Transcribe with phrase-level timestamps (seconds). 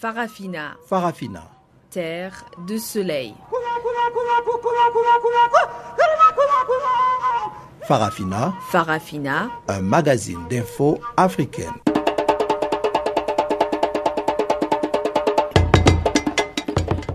[0.00, 0.76] Farafina.
[0.86, 1.42] Farafina.
[1.90, 3.34] Terre de soleil.
[7.82, 8.54] Farafina.
[8.70, 9.50] Farafina.
[9.66, 11.72] Un magazine d'infos africaine.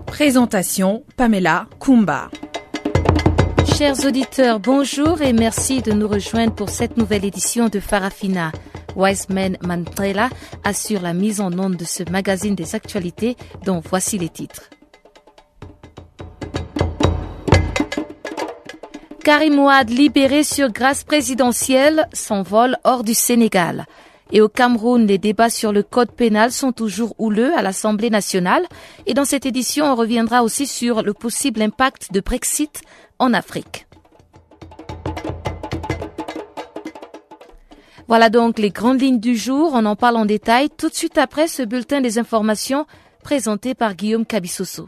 [0.04, 2.28] Présentation Pamela Kumba.
[3.78, 8.52] Chers auditeurs, bonjour et merci de nous rejoindre pour cette nouvelle édition de Farafina.
[8.96, 10.28] Wiseman Mandela
[10.64, 14.70] assure la mise en onde de ce magazine des actualités dont voici les titres.
[19.24, 23.86] Karim Ouad libéré sur grâce présidentielle s'envole hors du Sénégal.
[24.32, 28.64] Et au Cameroun, les débats sur le code pénal sont toujours houleux à l'Assemblée nationale.
[29.06, 32.82] Et dans cette édition, on reviendra aussi sur le possible impact de Brexit
[33.18, 33.86] en Afrique.
[38.06, 39.72] Voilà donc les grandes lignes du jour.
[39.74, 42.86] On en parle en détail tout de suite après ce bulletin des informations
[43.22, 44.86] présenté par Guillaume Cabissoso.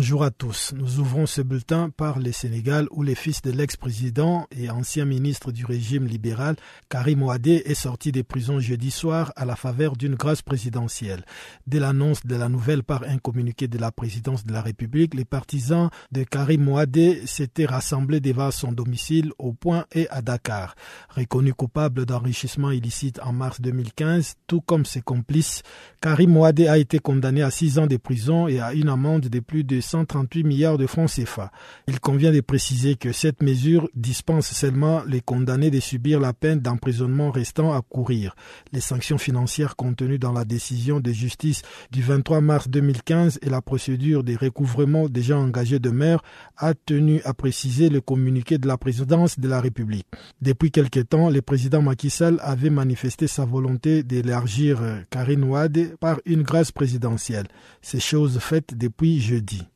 [0.00, 0.74] Bonjour à tous.
[0.76, 5.50] Nous ouvrons ce bulletin par le Sénégal où le fils de l'ex-président et ancien ministre
[5.50, 6.54] du régime libéral
[6.88, 11.24] Karim Ouadé est sorti des prisons jeudi soir à la faveur d'une grâce présidentielle.
[11.66, 15.24] Dès l'annonce de la nouvelle par un communiqué de la présidence de la République, les
[15.24, 20.76] partisans de Karim Ouadé s'étaient rassemblés devant son domicile au Point et à Dakar.
[21.08, 25.64] Reconnu coupable d'enrichissement illicite en mars 2015, tout comme ses complices,
[26.00, 29.40] Karim Ouadé a été condamné à six ans de prison et à une amende de
[29.40, 31.50] plus de 138 milliards de francs CFA.
[31.86, 36.60] Il convient de préciser que cette mesure dispense seulement les condamnés de subir la peine
[36.60, 38.36] d'emprisonnement restant à courir.
[38.72, 43.62] Les sanctions financières contenues dans la décision de justice du 23 mars 2015 et la
[43.62, 46.22] procédure de recouvrement déjà engagée demeurent,
[46.56, 50.06] a tenu à préciser le communiqué de la présidence de la République.
[50.42, 54.80] Depuis quelque temps, le président Macky Sall avait manifesté sa volonté d'élargir
[55.10, 57.48] Karine Ouad par une grâce présidentielle.
[57.82, 59.66] C'est chose faite depuis jeudi.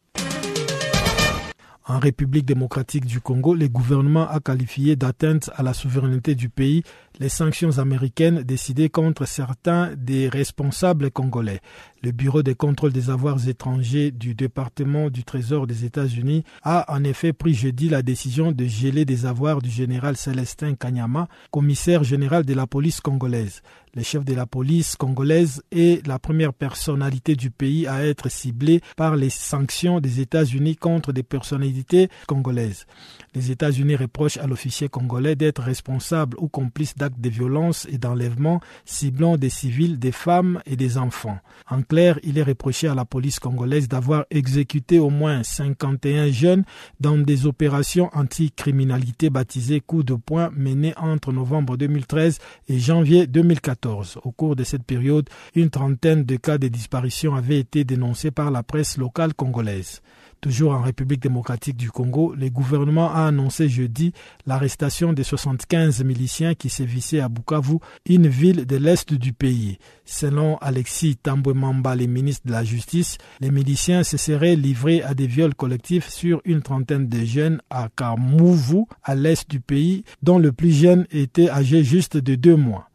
[1.84, 6.84] En République démocratique du Congo, le gouvernement a qualifié d'atteinte à la souveraineté du pays
[7.18, 11.60] les sanctions américaines décidées contre certains des responsables congolais.
[12.02, 17.04] Le Bureau de contrôle des avoirs étrangers du département du Trésor des États-Unis a en
[17.04, 22.44] effet pris jeudi la décision de geler des avoirs du général Célestin Kanyama, commissaire général
[22.44, 23.62] de la police congolaise.
[23.94, 28.80] Le chef de la police congolaise est la première personnalité du pays à être ciblée
[28.96, 32.86] par les sanctions des États-Unis contre des personnalités congolaises.
[33.34, 38.62] Les États-Unis reprochent à l'officier congolais d'être responsable ou complice d'actes de violence et d'enlèvement
[38.86, 41.38] ciblant des civils, des femmes et des enfants.
[41.68, 46.64] En clair, il est reproché à la police congolaise d'avoir exécuté au moins 51 jeunes
[46.98, 52.38] dans des opérations anti-criminalité baptisées coups de poing menées entre novembre 2013
[52.70, 53.81] et janvier 2014.
[53.86, 58.50] Au cours de cette période, une trentaine de cas de disparition avaient été dénoncés par
[58.50, 60.02] la presse locale congolaise.
[60.40, 64.12] Toujours en République démocratique du Congo, le gouvernement a annoncé jeudi
[64.44, 69.78] l'arrestation de 75 miliciens qui sévissaient à Bukavu, une ville de l'est du pays.
[70.04, 75.28] Selon Alexis Tambouemamba, le ministre de la Justice, les miliciens se seraient livrés à des
[75.28, 80.50] viols collectifs sur une trentaine de jeunes à Kamouvu, à l'est du pays, dont le
[80.50, 82.88] plus jeune était âgé juste de deux mois.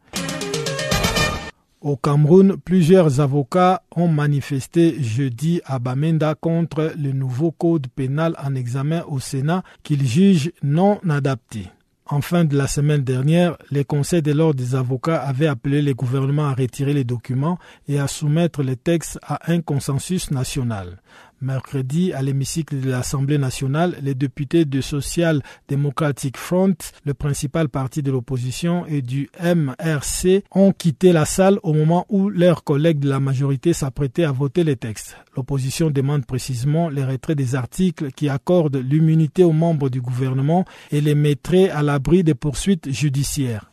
[1.80, 8.56] Au Cameroun, plusieurs avocats ont manifesté jeudi à Bamenda contre le nouveau code pénal en
[8.56, 11.68] examen au Sénat qu'ils jugent non adapté.
[12.10, 15.94] En fin de la semaine dernière, les conseils de l'ordre des avocats avaient appelé le
[15.94, 21.00] gouvernement à retirer les documents et à soumettre les textes à un consensus national.
[21.40, 26.74] Mercredi, à l'hémicycle de l'Assemblée nationale, les députés du Social Democratic Front,
[27.04, 32.28] le principal parti de l'opposition, et du MRC ont quitté la salle au moment où
[32.28, 35.16] leurs collègues de la majorité s'apprêtaient à voter les textes.
[35.36, 41.00] L'opposition demande précisément le retrait des articles qui accordent l'immunité aux membres du gouvernement et
[41.00, 43.70] les mettrait à l'abri des poursuites judiciaires.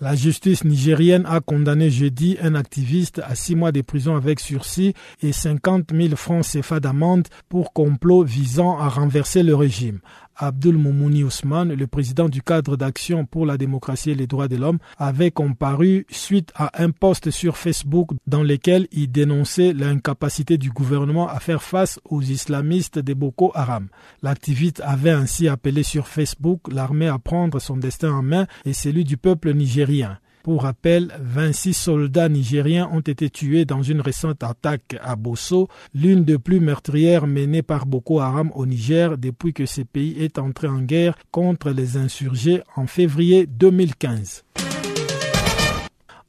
[0.00, 4.94] La justice nigérienne a condamné jeudi un activiste à six mois de prison avec sursis
[5.22, 9.98] et 50 000 francs CFA d'amende pour complot visant à renverser le régime.
[10.38, 14.56] Abdul Moumouni Ousmane, le président du cadre d'action pour la démocratie et les droits de
[14.56, 20.70] l'homme, avait comparu suite à un post sur Facebook dans lequel il dénonçait l'incapacité du
[20.70, 23.88] gouvernement à faire face aux islamistes de Boko Haram.
[24.22, 29.04] L'activiste avait ainsi appelé sur Facebook l'armée à prendre son destin en main et celui
[29.04, 30.18] du peuple nigérien.
[30.48, 36.24] Pour rappel, 26 soldats nigériens ont été tués dans une récente attaque à Bosso, l'une
[36.24, 40.66] des plus meurtrières menées par Boko Haram au Niger depuis que ce pays est entré
[40.66, 44.44] en guerre contre les insurgés en février 2015.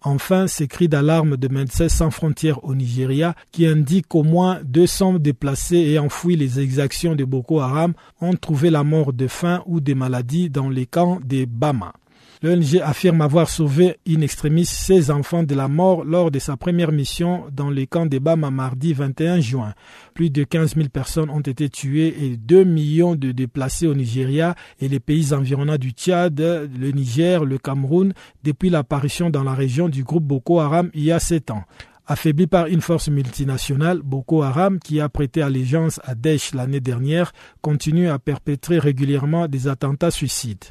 [0.02, 5.20] Enfin, ces cris d'alarme de Médecins sans frontières au Nigeria qui indiquent qu'au moins 200
[5.20, 9.80] déplacés et enfouis les exactions de Boko Haram ont trouvé la mort de faim ou
[9.80, 11.94] des maladies dans les camps des Bama.
[12.42, 16.94] L'ONG affirme avoir sauvé in extremis 16 enfants de la mort lors de sa première
[16.94, 19.74] mission dans les camps des Bama mardi 21 juin.
[20.14, 24.56] Plus de 15 000 personnes ont été tuées et 2 millions de déplacés au Nigeria
[24.80, 28.14] et les pays environnants du Tchad, le Niger, le Cameroun
[28.46, 31.66] depuis l'apparition dans la région du groupe Boko Haram il y a 7 ans.
[32.08, 37.34] Affaibli par une force multinationale, Boko Haram, qui a prêté allégeance à Daesh l'année dernière,
[37.62, 40.64] continue à perpétrer régulièrement des attentats suicides.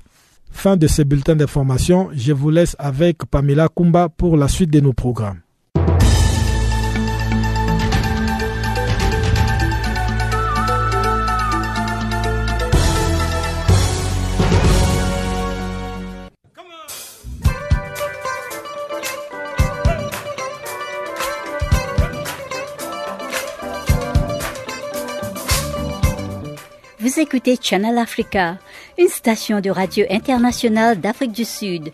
[0.50, 2.08] Fin de ce bulletin d'information.
[2.12, 5.40] Je vous laisse avec Pamela Kumba pour la suite de nos programmes.
[27.00, 28.58] Vous écoutez Channel Africa,
[28.98, 31.90] une station de radio internationale d'Afrique du Sud.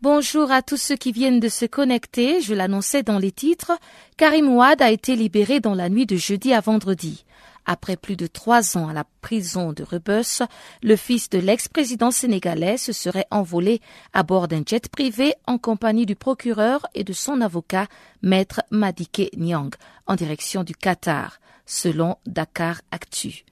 [0.00, 2.40] Bonjour à tous ceux qui viennent de se connecter.
[2.40, 3.72] Je l'annonçais dans les titres.
[4.16, 7.24] Karim Ouad a été libéré dans la nuit de jeudi à vendredi.
[7.70, 10.42] Après plus de trois ans à la prison de Rebus,
[10.82, 13.82] le fils de l'ex-président sénégalais se serait envolé
[14.14, 17.86] à bord d'un jet privé en compagnie du procureur et de son avocat,
[18.22, 19.74] maître Madike Nyang,
[20.06, 23.44] en direction du Qatar, selon Dakar Actu.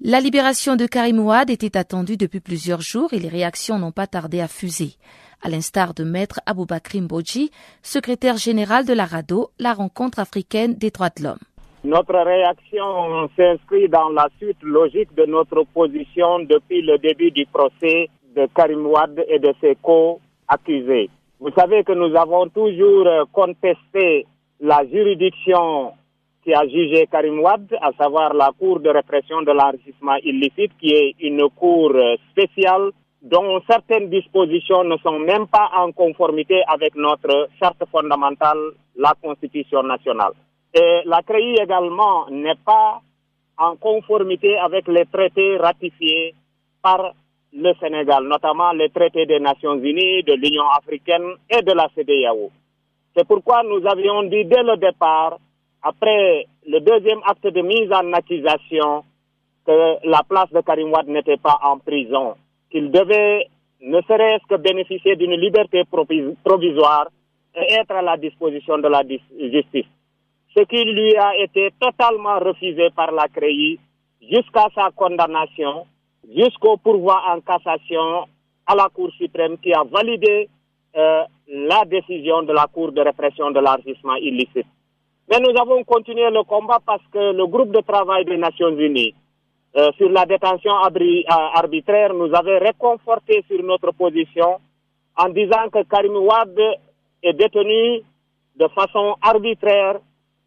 [0.00, 4.06] La libération de Karim Ouad était attendue depuis plusieurs jours et les réactions n'ont pas
[4.06, 4.94] tardé à fuser.
[5.42, 7.50] À l'instar de maître Aboubakrim Boji,
[7.82, 11.38] secrétaire général de la RADO, la rencontre africaine des droits de l'homme.
[11.82, 18.10] Notre réaction s'inscrit dans la suite logique de notre position depuis le début du procès
[18.36, 21.08] de Karim Ouad et de ses co-accusés.
[21.40, 24.26] Vous savez que nous avons toujours contesté
[24.60, 25.92] la juridiction
[26.44, 30.92] qui a jugé Karim Ouad, à savoir la Cour de répression de l'enrichissement illicite, qui
[30.92, 31.94] est une cour
[32.32, 32.90] spéciale
[33.22, 38.58] dont certaines dispositions ne sont même pas en conformité avec notre charte fondamentale,
[38.96, 40.32] la Constitution nationale.
[40.74, 43.00] La CREI également n'est pas
[43.58, 46.34] en conformité avec les traités ratifiés
[46.82, 47.12] par
[47.52, 52.50] le Sénégal, notamment les traités des Nations Unies, de l'Union africaine et de la CDAO.
[53.16, 55.38] C'est pourquoi nous avions dit dès le départ,
[55.82, 59.04] après le deuxième acte de mise en accusation,
[59.66, 62.36] que la place de Karim Wad n'était pas en prison,
[62.70, 63.48] qu'il devait
[63.82, 65.82] ne serait-ce que bénéficier d'une liberté
[66.44, 67.08] provisoire
[67.56, 69.86] et être à la disposition de la justice
[70.56, 73.78] ce qui lui a été totalement refusé par la CREI
[74.20, 75.86] jusqu'à sa condamnation,
[76.36, 78.26] jusqu'au pourvoi en cassation
[78.66, 80.48] à la Cour suprême qui a validé
[80.96, 84.66] euh, la décision de la Cour de répression de l'enrichissement illicite.
[85.28, 89.14] Mais nous avons continué le combat parce que le groupe de travail des Nations Unies
[89.76, 90.72] euh, sur la détention
[91.54, 94.58] arbitraire nous avait réconforté sur notre position
[95.16, 96.58] en disant que Karim Ouad
[97.22, 98.02] est détenu
[98.56, 100.00] de façon arbitraire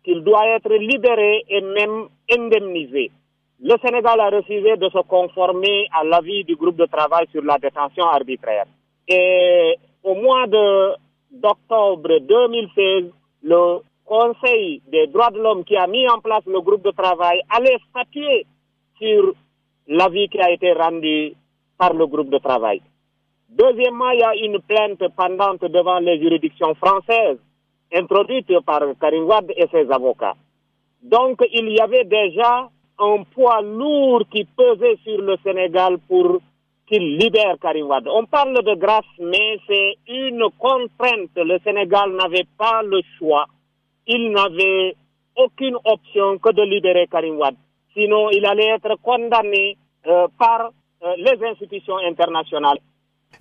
[0.03, 3.11] qu'il doit être libéré et même indemnisé.
[3.61, 7.57] Le Sénégal a refusé de se conformer à l'avis du groupe de travail sur la
[7.57, 8.65] détention arbitraire.
[9.07, 13.05] Et au mois d'octobre 2016,
[13.43, 17.41] le Conseil des droits de l'homme qui a mis en place le groupe de travail
[17.49, 18.45] allait statuer
[18.99, 19.33] sur
[19.87, 21.33] l'avis qui a été rendu
[21.77, 22.81] par le groupe de travail.
[23.49, 27.37] Deuxièmement, il y a une plainte pendante devant les juridictions françaises
[27.93, 30.35] introduite par Karim Wad et ses avocats.
[31.01, 32.69] Donc il y avait déjà
[32.99, 36.39] un poids lourd qui pesait sur le Sénégal pour
[36.87, 38.07] qu'il libère Karim Wad.
[38.07, 41.31] On parle de grâce, mais c'est une contrainte.
[41.35, 43.45] Le Sénégal n'avait pas le choix.
[44.07, 44.95] Il n'avait
[45.35, 47.55] aucune option que de libérer Karim Wad.
[47.95, 50.71] Sinon, il allait être condamné euh, par
[51.03, 52.79] euh, les institutions internationales.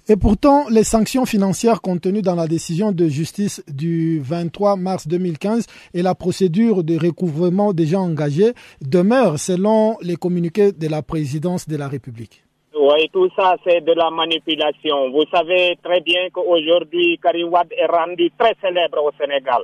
[0.09, 5.67] Et pourtant, les sanctions financières contenues dans la décision de justice du 23 mars 2015
[5.95, 11.77] et la procédure de recouvrement déjà engagée demeurent selon les communiqués de la présidence de
[11.77, 12.43] la République.
[12.75, 15.11] Oui, tout ça, c'est de la manipulation.
[15.11, 19.63] Vous savez très bien qu'aujourd'hui, Karim Wad est rendu très célèbre au Sénégal.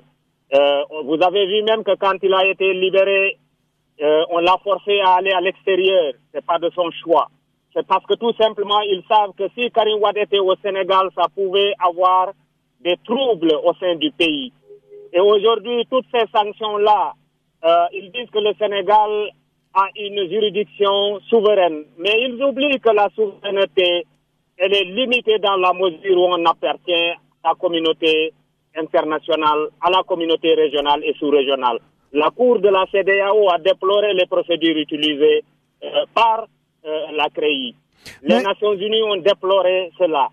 [0.55, 3.39] Euh, vous avez vu même que quand il a été libéré,
[4.01, 6.13] euh, on l'a forcé à aller à l'extérieur.
[6.33, 7.29] C'est pas de son choix.
[7.87, 11.75] Parce que tout simplement, ils savent que si Karim Wade était au Sénégal, ça pouvait
[11.79, 12.33] avoir
[12.81, 14.53] des troubles au sein du pays.
[15.13, 17.13] Et aujourd'hui, toutes ces sanctions-là,
[17.65, 19.31] euh, ils disent que le Sénégal
[19.75, 21.85] a une juridiction souveraine.
[21.99, 24.07] Mais ils oublient que la souveraineté,
[24.57, 26.93] elle est limitée dans la mesure où on appartient
[27.45, 28.33] à la communauté
[28.77, 31.79] internationale, à la communauté régionale et sous-régionale.
[32.13, 35.45] La Cour de la CDAO a déploré les procédures utilisées
[35.85, 36.47] euh, par
[36.85, 37.75] la CREI.
[38.23, 40.29] Les Mais- Nations Unies ont déploré cela.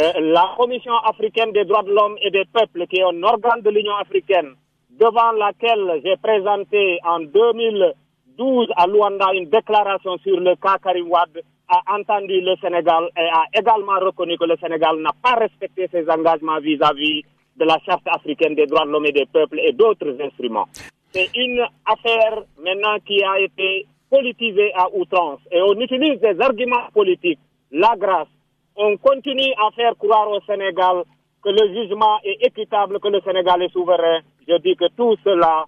[0.00, 3.62] Euh, la Commission africaine des droits de l'homme et des peuples, qui est un organe
[3.62, 4.54] de l'Union africaine,
[4.90, 11.42] devant laquelle j'ai présenté en 2012 à Luanda une déclaration sur le cas Karim Wade,
[11.68, 16.08] a entendu le Sénégal et a également reconnu que le Sénégal n'a pas respecté ses
[16.08, 17.24] engagements vis-à-vis
[17.56, 20.66] de la Charte africaine des droits de l'homme et des peuples et d'autres instruments.
[21.12, 26.88] C'est une affaire maintenant qui a été politisée à outrance et on utilise des arguments
[26.92, 27.38] politiques,
[27.70, 28.28] la grâce.
[28.76, 31.02] On continue à faire croire au Sénégal
[31.42, 34.20] que le jugement est équitable, que le Sénégal est souverain.
[34.46, 35.64] Je dis que tout cela,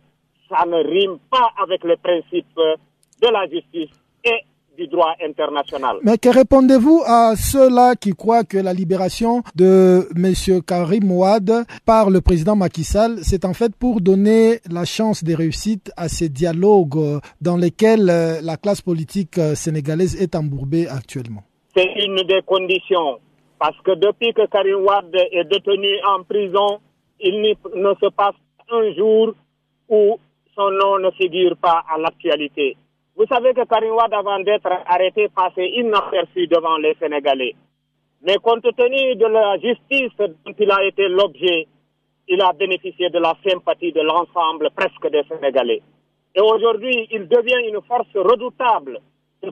[0.49, 3.91] ça ne rime pas avec les principes de la justice
[4.25, 4.41] et
[4.81, 5.97] du droit international.
[6.03, 10.63] Mais que répondez-vous à ceux-là qui croient que la libération de M.
[10.67, 15.35] Karim Ouad par le président Macky Sall, c'est en fait pour donner la chance de
[15.35, 21.43] réussite à ces dialogues dans lesquels euh, la classe politique euh, sénégalaise est embourbée actuellement
[21.77, 23.19] C'est une des conditions.
[23.59, 26.81] Parce que depuis que Karim Wade est détenu en prison,
[27.21, 28.35] il ne se passe
[28.71, 29.35] un jour
[29.91, 30.19] où
[30.55, 32.77] son nom ne figure pas à l'actualité.
[33.17, 37.55] Vous savez que Karim Wade, avant d'être arrêté, passait inaperçu devant les Sénégalais.
[38.23, 41.67] Mais compte tenu de la justice dont il a été l'objet,
[42.29, 45.83] il a bénéficié de la sympathie de l'ensemble presque des Sénégalais.
[46.35, 49.01] Et aujourd'hui, il devient une force redoutable.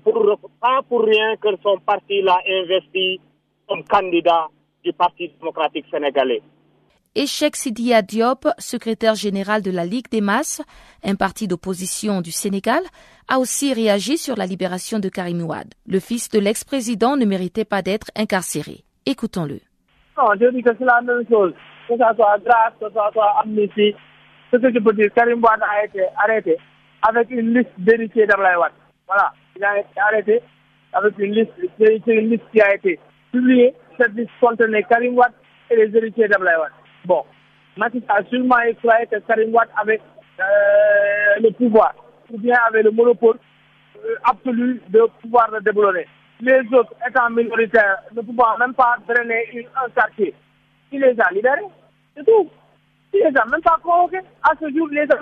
[0.05, 3.21] Pour, pas pour rien que son parti l'a investi
[3.67, 4.49] comme candidat
[4.85, 6.43] du Parti démocratique sénégalais.
[7.21, 10.63] Échec Sidia Diop, secrétaire général de la Ligue des masses,
[11.03, 12.81] un parti d'opposition du Sénégal,
[13.27, 15.67] a aussi réagi sur la libération de Karim Ouad.
[15.89, 18.85] Le fils de l'ex-président ne méritait pas d'être incarcéré.
[19.05, 19.59] Écoutons-le.
[20.17, 21.53] Non, je dis que c'est la même chose.
[21.89, 23.97] Que ça soit grâce, que ça soit amnistie.
[24.53, 26.57] Ce que je peux dire, Karim Wade a été arrêté
[27.03, 28.55] avec une liste d'héritiers d'Ablaï.
[29.09, 29.33] Voilà.
[29.57, 30.41] Il a été arrêté
[30.93, 31.51] avec une liste,
[32.07, 33.01] une liste qui a été
[33.33, 33.75] publiée.
[33.99, 35.33] Cette liste contenait Karim Wade
[35.69, 36.55] et les héritiers d'Ablaï.
[37.05, 37.25] Bon.
[37.77, 40.01] Macky a sûrement croyé que Karim Wade avait
[40.41, 41.95] euh, le pouvoir,
[42.31, 43.39] ou bien avait le monopole
[44.05, 46.07] euh, absolu de pouvoir le déboulonner.
[46.41, 50.35] Les autres étant minoritaires, ne pouvant même pas drainer une- un quartier.
[50.91, 51.63] Il les a libérés,
[52.17, 52.51] c'est tout.
[53.13, 54.21] Il les a même pas convoqués.
[54.43, 55.19] À ce jour, les a.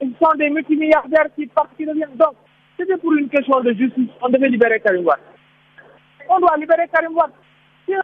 [0.00, 2.16] Ils sont des multimilliardaires qui partent, qui reviennent.
[2.16, 2.34] Donc,
[2.78, 4.10] c'était pour une question de justice.
[4.22, 5.18] On devait libérer Karim Wade.
[6.28, 7.32] On doit libérer Karim Wade.
[7.86, 8.00] C'est un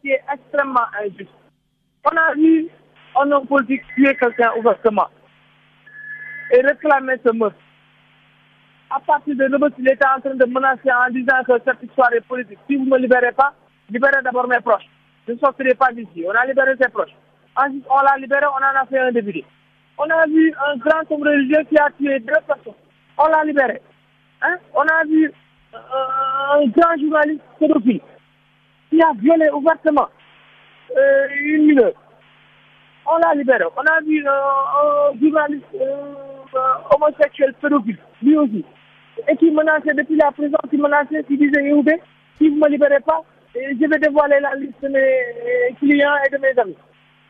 [0.00, 1.30] qui est extrêmement injuste.
[2.04, 2.68] On a vu
[3.16, 5.08] un homme politique tuer quelqu'un ouvertement
[6.52, 7.56] et réclamer ce meurtre.
[8.90, 12.12] À partir de Rebus, il était en train de menacer en disant que cette histoire
[12.12, 12.58] est politique.
[12.68, 13.54] Si vous ne me libérez pas,
[13.90, 14.88] libérez d'abord mes proches.
[15.26, 16.24] Je ne sortirai pas d'ici.
[16.26, 17.14] On a libéré ses proches.
[17.56, 19.44] Ensuite, on l'a libéré, on en a fait un député.
[19.96, 22.74] On a vu un grand homme religieux qui a tué deux personnes.
[23.16, 23.80] On l'a libéré.
[24.42, 24.56] Hein?
[24.74, 25.32] On a vu
[25.74, 25.78] euh,
[26.52, 28.00] un grand journaliste pédophile
[28.90, 30.08] qui a violé ouvertement
[30.96, 31.92] euh, une mineure.
[33.06, 33.64] On l'a libéré.
[33.76, 36.14] On a vu euh, un journaliste euh,
[36.54, 38.64] euh, homosexuel pédophile, lui aussi,
[39.28, 42.00] et qui menaçait depuis la prison, qui menaçait, qui disait
[42.38, 43.22] si vous ne me libérez pas,
[43.54, 46.76] et je vais dévoiler la liste de mes euh, clients et de mes amis.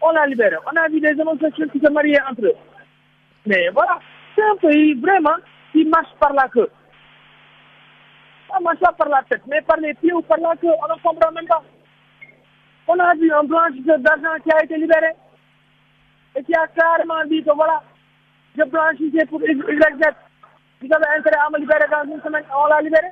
[0.00, 0.56] On l'a libéré.
[0.66, 2.54] On a vu des homosexuels qui se mariaient entre eux.
[3.46, 3.98] Mais voilà,
[4.34, 5.36] c'est un pays vraiment
[5.72, 6.70] qui marche par la queue.
[8.50, 10.94] Ça marche pas par la tête, mais par les pieds ou par la queue, on
[10.94, 11.62] ne comprend même pas.
[12.86, 15.12] On a vu un blanchisseur d'argent qui a été libéré
[16.36, 17.82] et qui a carrément dit que voilà,
[18.56, 20.02] je blanchissais pour YZ.
[20.80, 23.08] Vous avez intérêt à me libérer dans une semaine, on l'a libéré.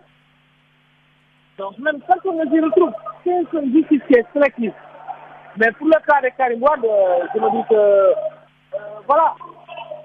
[1.58, 2.92] Donc même personne ne s'y retrouve.
[3.24, 4.72] C'est une justice qui est sélective.
[5.56, 8.12] Mais pour le cas de Karim Wade, euh, je me dis que euh,
[9.06, 9.34] voilà,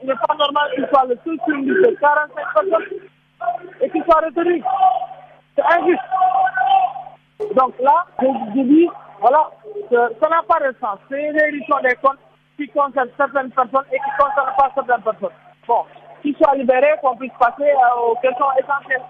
[0.02, 3.00] il n'est pas normal qu'il soit le seul crime de 45 personnes
[3.82, 4.64] et qu'il soit retenu.
[5.56, 6.02] C'est injuste.
[7.40, 8.90] Donc là, je, dis,
[9.20, 9.52] voilà,
[9.92, 10.98] ça n'a pas de sens.
[11.10, 12.18] C'est une réduction des comptes
[12.58, 15.38] qui concerne certaines personnes et qui ne concerne pas certaines personnes.
[15.68, 15.84] Bon,
[16.22, 19.04] qu'ils soient libérés, qu'on puisse passer euh, aux questions essentielles,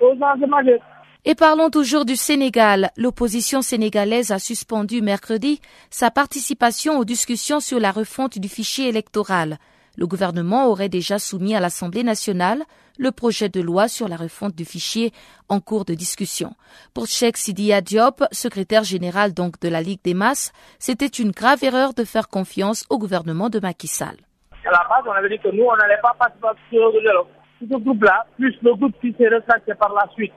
[0.00, 0.80] aux enjeux majeurs.
[1.24, 2.90] Et parlons toujours du Sénégal.
[2.96, 5.60] L'opposition sénégalaise a suspendu mercredi
[5.90, 9.58] sa participation aux discussions sur la refonte du fichier électoral.
[9.96, 12.62] Le gouvernement aurait déjà soumis à l'Assemblée nationale
[12.98, 15.12] le projet de loi sur la refonte du fichier
[15.48, 16.52] en cours de discussion.
[16.94, 21.62] Pour Cheikh Sidia Diop, secrétaire général donc de la Ligue des masses, c'était une grave
[21.62, 24.16] erreur de faire confiance au gouvernement de Macky Sall.
[24.64, 27.26] À la base, on avait dit que nous, on n'allait pas participer dialogue.
[27.60, 30.32] Ce groupe-là, plus le groupe qui s'est retracté par la suite,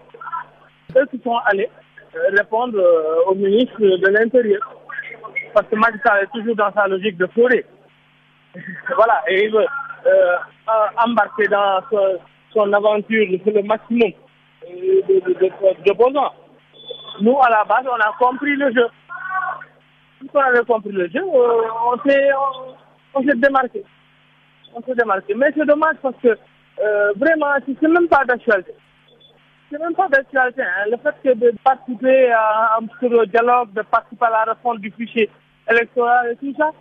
[0.95, 1.69] eux qui sont allés
[2.15, 4.61] euh, répondre euh, au ministre de l'Intérieur.
[5.53, 7.65] Parce que Macky Sall est toujours dans sa logique de forêt.
[8.95, 9.65] Voilà, et il veut
[10.05, 10.37] euh,
[10.97, 11.81] embarquer dans
[12.53, 14.11] son aventure le maximum
[15.85, 16.33] d'opposants.
[17.21, 18.87] Nous, à la base, on a compris le jeu.
[20.33, 22.29] Quand on avait compris le jeu, on s'est
[23.13, 23.83] on, démarqué.
[24.73, 25.33] On s'est démarqué.
[25.35, 28.73] Mais c'est dommage parce que euh, vraiment, c'est même pas d'actualité.
[29.71, 30.61] C'est même pas d'actualité.
[30.61, 30.89] Hein.
[30.91, 35.29] Le fait que de participer à un dialogue, de participer à la refonte du fichier
[35.69, 36.71] électoral et tout ça,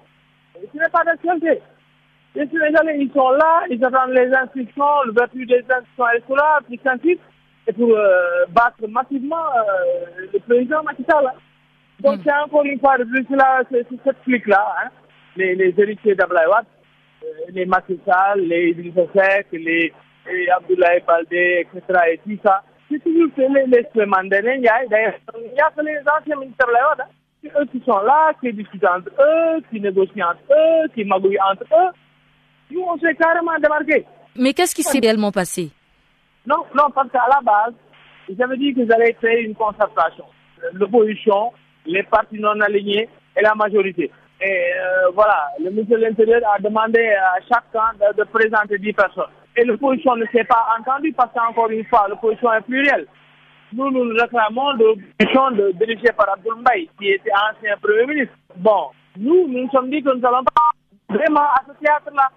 [0.55, 1.61] ce n'est pas d'actualité.
[2.35, 6.81] Les Sénégalais, ils sont là, ils attendent les inscriptions, le vertu des inscriptions électorales, puis
[6.85, 7.19] ainsi
[7.67, 11.27] et pour euh, battre massivement euh, le président Macky Sall.
[11.27, 11.39] Hein.
[12.01, 12.23] Donc, mm.
[12.25, 14.91] c'est encore une fois de plus là, c'est cette clique-là, hein,
[15.37, 16.67] les, les héritiers d'Ablaïwad,
[17.23, 19.93] euh, les Macky Sall, les Idrissa Seck, les,
[20.27, 22.01] les Abdoulaye Baldé, etc.
[22.13, 22.63] et tout ça.
[22.91, 27.01] C'est toujours les, les D'ailleurs, il n'y a que les anciens ministres d'Ablaïwad.
[27.01, 27.24] Hein.
[27.45, 31.39] C'est eux qui sont là, qui discutent entre eux, qui négocient entre eux, qui magouillent
[31.41, 31.91] entre eux.
[32.71, 34.07] Nous, on s'est carrément démarqués.
[34.37, 35.71] Mais qu'est-ce qui s'est réellement passé?
[36.47, 37.75] Non, non, parce qu'à la base,
[38.43, 40.25] avaient dit qu'ils allaient créer une concertation.
[40.73, 41.53] L'opposition,
[41.85, 44.11] les partis non alignés et la majorité.
[44.41, 48.93] Et euh, voilà, le ministre de l'Intérieur a demandé à chacun de, de présenter 10
[48.95, 49.31] personnes.
[49.57, 53.07] Et l'opposition ne s'est pas entendue parce qu'encore une fois, l'opposition est plurielle.
[53.77, 56.63] Nous, nous réclamons l'opposition de, dirigée par Abdoul
[56.97, 58.35] qui était ancien Premier ministre.
[58.55, 60.71] Bon, nous, nous nous sommes dit que nous n'allons pas
[61.09, 62.29] vraiment à ce théâtre-là.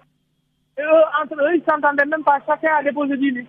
[0.78, 2.38] Et eux, entre eux, ils ne s'entendaient même pas.
[2.44, 3.48] Chacun a déposé 10 listes.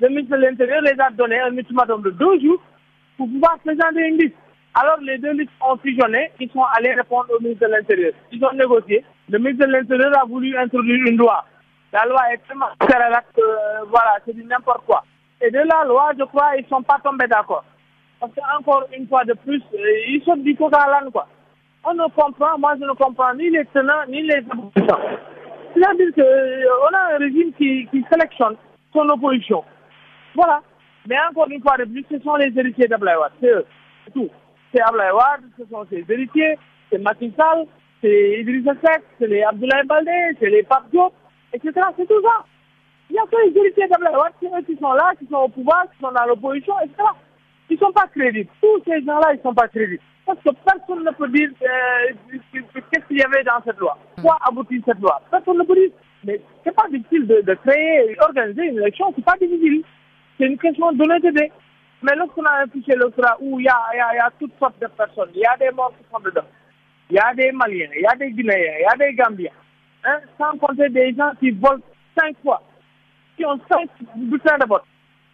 [0.00, 2.60] Le ministre de l'Intérieur les a donné un ultimatum de deux jours
[3.16, 4.36] pour pouvoir présenter une liste.
[4.74, 8.12] Alors les deux listes ont fusionné, ils sont allés répondre au ministre de l'Intérieur.
[8.30, 9.02] Ils ont négocié.
[9.30, 11.46] Le ministre de l'Intérieur a voulu introduire une loi.
[11.94, 15.02] La loi est tellement euh, voilà, c'est du n'importe quoi.
[15.40, 17.64] Et de la loi, je crois, ils ne sont pas tombés d'accord.
[18.18, 21.28] Parce qu'encore une fois de plus, euh, ils sont du coca à l'âne, quoi.
[21.84, 25.00] On ne comprend, moi je ne comprends ni les tenants ni les aboutissants.
[25.74, 28.56] C'est-à-dire qu'on euh, a un régime qui, sélectionne
[28.92, 29.62] son opposition.
[30.34, 30.62] Voilà.
[31.06, 33.32] Mais encore une fois de plus, ce sont les héritiers d'Ablaïwad.
[33.40, 33.66] C'est eux.
[34.04, 34.30] C'est tout.
[34.74, 36.58] C'est Ablaïwad, ce sont ses héritiers,
[36.90, 37.66] c'est Macky Sall,
[38.02, 40.86] c'est Idrissa Seck, c'est les Abdoulaye Baldé, c'est les Pape
[41.52, 41.72] etc.
[41.96, 42.44] C'est tout ça.
[43.10, 45.98] Il n'y a que les c'est eux qui sont là, qui sont au pouvoir, qui
[46.00, 47.02] sont dans l'opposition, etc.
[47.70, 48.50] Ils ne sont pas crédibles.
[48.60, 50.02] Tous ces gens-là, ils ne sont pas crédibles.
[50.24, 53.96] Parce que personne ne peut dire euh, qu'est-ce qu'il y avait dans cette loi.
[54.20, 55.20] Quoi aboutit cette loi?
[55.30, 55.90] Personne ne peut dire.
[56.24, 59.82] Mais ce n'est pas difficile de, créer et d'organiser une élection, ce n'est pas difficile.
[60.36, 61.52] C'est une question d'honnêteté.
[62.02, 64.78] Mais lorsqu'on a un fichier électoral où il y a, y, y a toutes sortes
[64.80, 66.46] de personnes, il y a des morts qui sont dedans,
[67.08, 69.50] il y a des Maliens, il y a des Guinéens, il y a des Gambiens,
[70.04, 71.80] hein, sans compter des gens qui volent
[72.18, 72.62] cinq fois,
[73.36, 74.84] qui ont cinq bulletins de vote.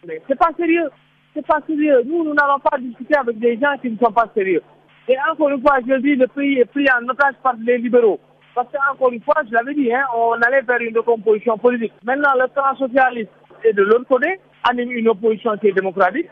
[0.05, 0.89] Mais c'est pas sérieux.
[1.33, 2.03] C'est pas sérieux.
[2.05, 4.61] Nous, nous n'allons pas discuter avec des gens qui ne sont pas sérieux.
[5.07, 8.19] Et encore une fois, je dis, le pays est pris en otage par les libéraux.
[8.55, 11.93] Parce qu'encore une fois, je l'avais dit, hein, on allait vers une recomposition politique.
[12.03, 13.31] Maintenant, le camp socialiste
[13.63, 14.39] est de l'autre côté,
[14.69, 16.29] anime une opposition qui est démocratique.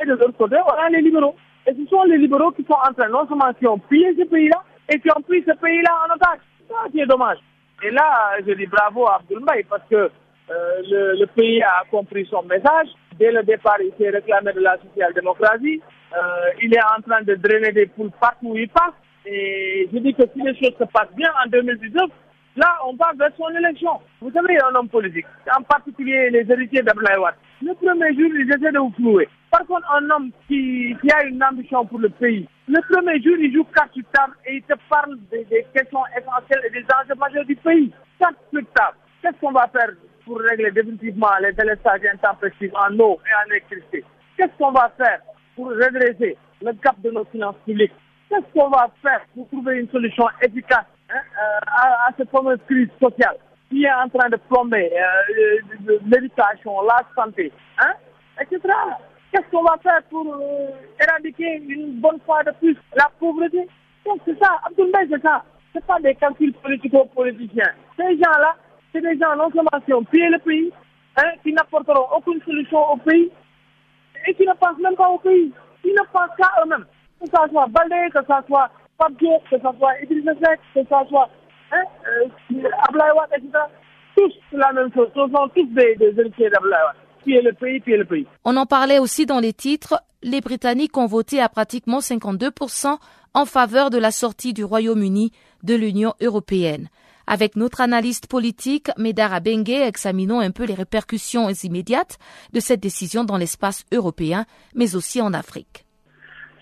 [0.00, 1.34] Et de l'autre côté, on a les libéraux.
[1.66, 4.24] Et ce sont les libéraux qui sont en train, non seulement qui ont pillé ce
[4.24, 6.40] pays-là, et qui ont pris ce pays-là en otage.
[6.68, 7.38] Ça qui est dommage.
[7.82, 10.10] Et là, je dis bravo à Abdoul parce que
[10.48, 12.88] le, le, pays a compris son message.
[13.18, 15.80] Dès le départ, il s'est réclamé de la social-démocratie.
[16.14, 18.94] Euh, il est en train de drainer des poules partout où il passe.
[19.26, 22.10] Et je dis que si les choses se passent bien en 2019,
[22.56, 24.00] là, on va vers son élection.
[24.20, 25.26] Vous savez, un homme politique,
[25.56, 29.28] en particulier les héritiers d'Ablaïwad, le premier jour, ils essaient de vous flouer.
[29.50, 33.36] Par contre, un homme qui, qui, a une ambition pour le pays, le premier jour,
[33.38, 36.84] il joue carte sur table et il te parle des, des, questions essentielles et des
[36.84, 37.92] enjeux majeurs du pays.
[38.18, 38.96] Carte sur table.
[39.22, 39.90] Qu'est-ce qu'on va faire
[40.24, 44.04] pour régler définitivement les délestages intempestifs en eau et en électricité
[44.36, 45.20] Qu'est-ce qu'on va faire
[45.54, 47.92] pour redresser le cap de nos finances publiques?
[48.28, 52.88] Qu'est-ce qu'on va faire pour trouver une solution efficace hein, euh, à, cette fameuse crise
[53.00, 53.36] sociale
[53.70, 57.92] qui est en train de plomber euh, l'éducation, la santé, hein,
[58.40, 58.60] etc.
[59.30, 60.68] Qu'est-ce qu'on va faire pour euh,
[61.00, 63.68] éradiquer une bonne fois de plus la pauvreté?
[64.04, 65.44] Donc c'est ça, Abdoulaye, c'est ça.
[65.74, 67.72] Ce pas des calculs politico-politiciens.
[67.96, 68.54] Ces gens-là,
[68.94, 70.72] c'est des gens non seulement qui ont le pays,
[71.16, 73.30] hein, qui n'apporteront aucune solution au pays,
[74.26, 75.52] et qui ne pensent même pas au pays.
[75.84, 76.86] Ils ne pensent qu'à eux-mêmes.
[77.20, 80.24] Que ce soit Balé, que ce soit Fabio, que ce soit Idriss
[80.74, 81.28] que ce soit
[81.72, 83.48] hein, euh, etc.
[84.16, 85.08] tous la même chose.
[85.14, 86.96] Ce sont tous des, des héritiers d'Abdoulaye Wade.
[87.24, 88.26] Puis le pays, puis le pays.
[88.44, 90.00] On en parlait aussi dans les titres.
[90.22, 92.98] Les Britanniques ont voté à pratiquement 52%
[93.34, 96.88] en faveur de la sortie du Royaume-Uni de l'Union européenne.
[97.26, 102.18] Avec notre analyste politique, Medara Bengue, examinons un peu les répercussions immédiates
[102.52, 105.84] de cette décision dans l'espace européen, mais aussi en Afrique.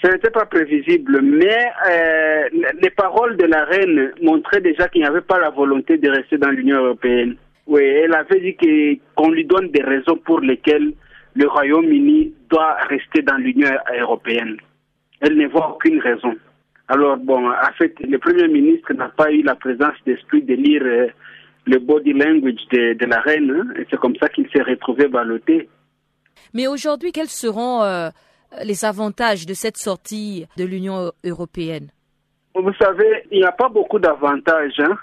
[0.03, 2.49] Ce n'était pas prévisible, mais euh,
[2.81, 6.39] les paroles de la reine montraient déjà qu'il n'y avait pas la volonté de rester
[6.39, 7.37] dans l'Union européenne.
[7.67, 10.93] Oui, elle avait dit qu'on lui donne des raisons pour lesquelles
[11.35, 13.69] le Royaume-Uni doit rester dans l'Union
[14.01, 14.57] européenne.
[15.21, 16.35] Elle ne voit aucune raison.
[16.93, 20.83] Alors, bon, en fait, le Premier ministre n'a pas eu la présence d'esprit de lire
[20.85, 21.07] euh,
[21.65, 25.71] le body language de, la reine, hein, et c'est comme ça qu'il s'est retrouvé ballotté.
[26.53, 28.11] Mais aujourd'hui, quels seront euh,
[28.63, 31.89] les avantages de cette sortie de l'Union européenne?
[32.55, 34.79] Vous savez, il n'y a pas beaucoup d'avantages.
[34.79, 34.99] Hein.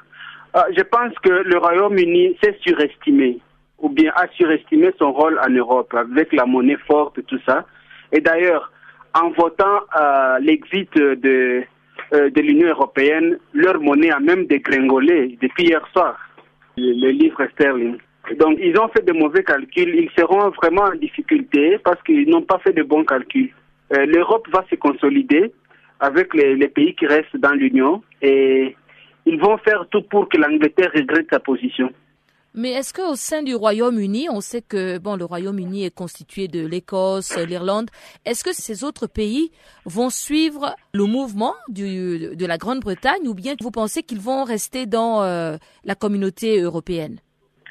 [0.53, 3.39] Ah, je pense que le Royaume-Uni s'est surestimé,
[3.79, 7.65] ou bien a surestimé son rôle en Europe, avec la monnaie forte et tout ça.
[8.11, 8.71] Et d'ailleurs,
[9.15, 11.63] en votant euh, l'exit de,
[12.11, 16.17] de l'Union européenne, leur monnaie a même dégringolé depuis hier soir,
[16.77, 17.97] le, livre sterling.
[18.39, 22.41] Donc ils ont fait de mauvais calculs, ils seront vraiment en difficulté parce qu'ils n'ont
[22.41, 23.51] pas fait de bons calculs.
[23.93, 25.51] Euh, L'Europe va se consolider
[25.99, 28.75] avec les pays qui restent dans l'Union et
[29.25, 31.91] ils vont faire tout pour que l'Angleterre regrette sa position.
[32.55, 36.65] Mais est-ce qu'au sein du Royaume-Uni, on sait que bon, le Royaume-Uni est constitué de
[36.65, 37.89] l'Écosse, l'Irlande,
[38.25, 39.51] est-ce que ces autres pays
[39.85, 45.21] vont suivre le mouvement de la Grande-Bretagne ou bien vous pensez qu'ils vont rester dans
[45.21, 47.19] euh, la communauté européenne?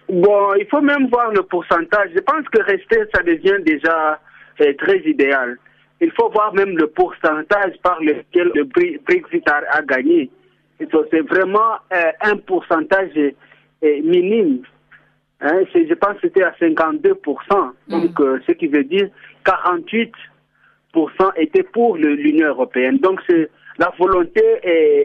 [0.09, 2.11] Bon, il faut même voir le pourcentage.
[2.15, 4.21] Je pense que rester, ça devient déjà
[4.61, 5.59] euh, très idéal.
[6.01, 10.31] Il faut voir même le pourcentage par lequel le Brexit a, gagné.
[10.79, 13.11] C'est vraiment euh, un pourcentage
[13.83, 14.63] minime.
[15.41, 17.15] Hein, je pense que c'était à 52%.
[17.89, 18.01] Mm.
[18.01, 19.09] Donc, euh, ce qui veut dire
[19.45, 20.13] 48%
[21.37, 22.99] était pour l'Union européenne.
[22.99, 23.21] Donc,
[23.79, 24.43] la volonté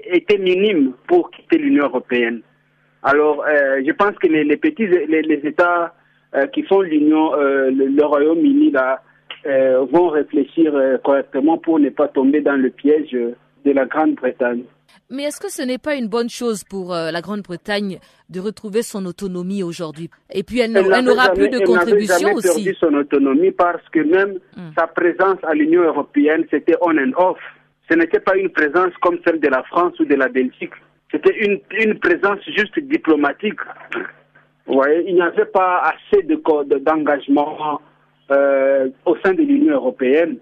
[0.05, 2.41] était minime pour quitter l'Union européenne.
[3.03, 5.93] Alors, euh, je pense que les, petits, les, États
[6.35, 9.01] euh, qui font l'Union, le, Royaume-Uni, là,
[9.91, 14.63] vont réfléchir correctement pour ne pas tomber dans le piège de la Grande-Bretagne.
[15.09, 18.81] Mais est-ce que ce n'est pas une bonne chose pour euh, la Grande-Bretagne de retrouver
[18.81, 20.09] son autonomie aujourd'hui?
[20.31, 22.63] Et puis elle, n'aura plus de contribution elle aussi.
[22.63, 24.71] perdu son autonomie parce que même hmm.
[24.77, 27.37] sa présence à l'Union européenne, c'était on and off.
[27.89, 30.73] Ce n'était pas une présence comme celle de la France ou de la Belgique.
[31.11, 33.59] C'était une, une présence juste diplomatique.
[34.65, 37.81] Vous voyez, il n'y avait pas assez d'engagement
[38.29, 40.37] de, euh, au sein de l'Union européenne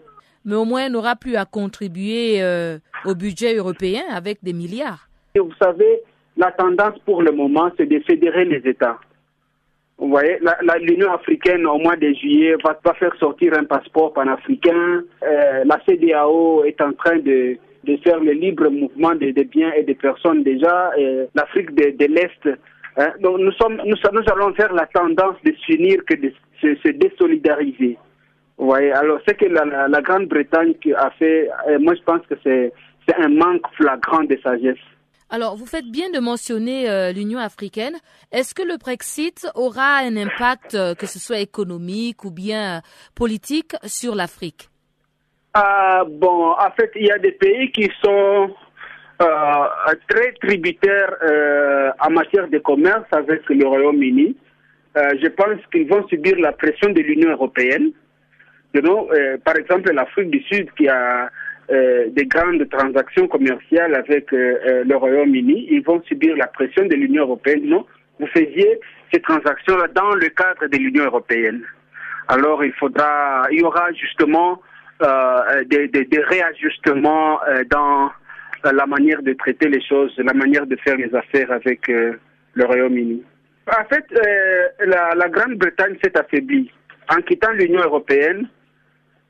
[0.45, 5.07] mais au moins n'aura plus à contribuer euh, au budget européen avec des milliards.
[5.35, 6.01] Vous savez,
[6.37, 8.97] la tendance pour le moment, c'est de fédérer les États.
[9.97, 10.39] Vous voyez,
[10.81, 15.03] l'Union africaine, au mois de juillet, va pas faire sortir un passeport panafricain.
[15.23, 17.57] Euh, la CDAO est en train de,
[18.03, 20.91] faire le libre mouvement des, biens et des personnes déjà.
[21.35, 22.57] L'Afrique de, l'Est.
[22.97, 23.13] Hein.
[23.21, 27.97] donc nous allons faire la tendance de s'unir que de se désolidariser.
[28.61, 32.71] Oui, alors ce que la, Grande-Bretagne a fait, euh, moi je pense que c'est
[33.17, 34.77] un manque flagrant de sagesse.
[35.31, 37.95] Alors, vous faites bien de mentionner euh, l'Union africaine.
[38.31, 42.81] Est-ce que le Brexit aura un impact, euh, que ce soit économique ou bien
[43.15, 44.69] politique, sur l'Afrique?
[45.55, 48.51] Ah, Bon, en fait, il y a des pays qui sont
[50.07, 51.15] très tributaires
[51.99, 54.35] en matière de commerce avec le Royaume-Uni.
[54.95, 57.91] je pense qu'ils vont subir la pression de l'Union européenne
[58.75, 61.29] euh, par exemple, l'Afrique du Sud qui a
[61.71, 66.95] euh, des grandes transactions commerciales avec euh, le Royaume-Uni, ils vont subir la pression de
[66.95, 67.65] l'Union européenne.
[67.65, 67.85] Non,
[68.19, 68.79] vous faisiez
[69.11, 71.63] ces transactions-là dans le cadre de l'Union européenne.
[72.27, 74.61] Alors, il faudra, il y aura justement
[75.01, 75.89] des,
[76.27, 78.11] réajustements dans
[78.63, 83.23] la manière de traiter les choses, la manière de faire les affaires avec le Royaume-Uni.
[83.67, 84.05] En fait,
[84.85, 86.71] la Grande-Bretagne s'est affaiblie.
[87.09, 88.47] En quittant l'Union européenne,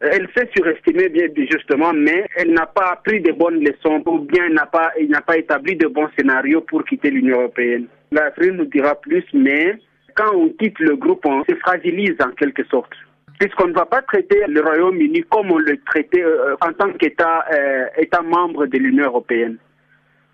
[0.02, 4.50] elle s'est surestimée bien justement, mais elle n'a pas pris de bonnes leçons ou bien
[4.50, 7.86] n'a pas, n'a pas établi de bons scénarios pour quitter l'Union européenne.
[8.12, 9.78] L'Afrique nous dira plus, mais
[10.16, 12.92] quand on quitte le groupe, on se fragilise en quelque sorte.
[13.40, 17.46] Puisqu'on ne va pas traiter le Royaume-Uni comme on le traitait euh, en tant qu'État
[17.54, 19.58] euh, membre de l'Union européenne.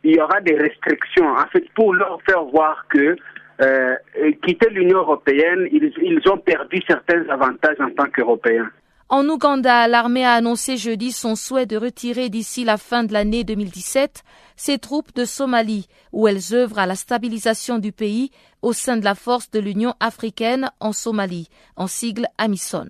[0.04, 3.16] Il y aura des restrictions, en fait, pour leur faire voir que
[3.62, 3.96] euh,
[4.44, 8.70] quitter l'Union européenne, ils ont perdu certains avantages en tant qu'Européens.
[9.10, 13.46] En Ouganda, l'armée a annoncé jeudi son souhait de retirer d'ici la fin de l'année
[13.46, 14.24] 2017
[14.58, 19.06] ses troupes de Somalie, où elles œuvrent à la stabilisation du pays au sein de
[19.06, 22.90] la force de l'Union africaine en Somalie, en sigle AMISON.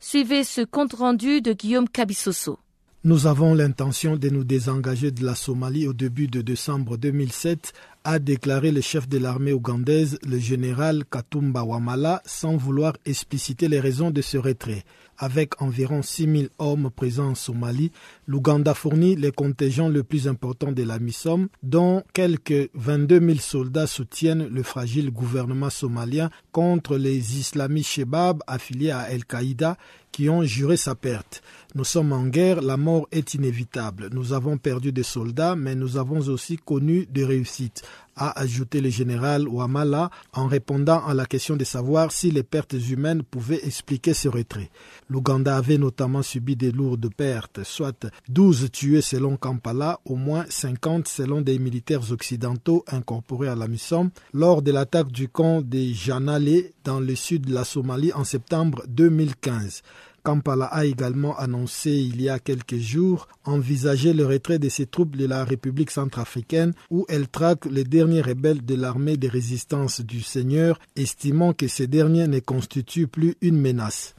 [0.00, 2.58] Suivez ce compte-rendu de Guillaume Kabissoso.
[3.04, 7.72] Nous avons l'intention de nous désengager de la Somalie au début de décembre 2007,
[8.10, 13.80] a déclaré le chef de l'armée ougandaise, le général Katumba Wamala, sans vouloir expliciter les
[13.80, 14.82] raisons de ce retrait.
[15.18, 17.92] Avec environ 6000 hommes présents en Somalie,
[18.26, 23.86] l'Ouganda fournit les contingents le plus important de la MISOM, dont quelques 22 000 soldats
[23.86, 29.76] soutiennent le fragile gouvernement somalien contre les islamistes Shebab affiliés à Al-Qaïda
[30.12, 31.42] qui ont juré sa perte.
[31.74, 34.08] Nous sommes en guerre, la mort est inévitable.
[34.12, 37.82] Nous avons perdu des soldats, mais nous avons aussi connu des réussites
[38.18, 42.74] a ajouté le général Ouamala en répondant à la question de savoir si les pertes
[42.90, 44.70] humaines pouvaient expliquer ce retrait.
[45.08, 51.08] L'Ouganda avait notamment subi des lourdes pertes, soit 12 tués selon Kampala, au moins 50
[51.08, 56.38] selon des militaires occidentaux incorporés à la mission, lors de l'attaque du camp des Janale
[56.84, 59.82] dans le sud de la Somalie en septembre 2015.
[60.28, 65.16] Kampala a également annoncé il y a quelques jours envisager le retrait de ses troupes
[65.16, 70.20] de la République centrafricaine où elle traque les derniers rebelles de l'armée de résistance du
[70.20, 74.16] Seigneur, estimant que ces derniers ne constituent plus une menace.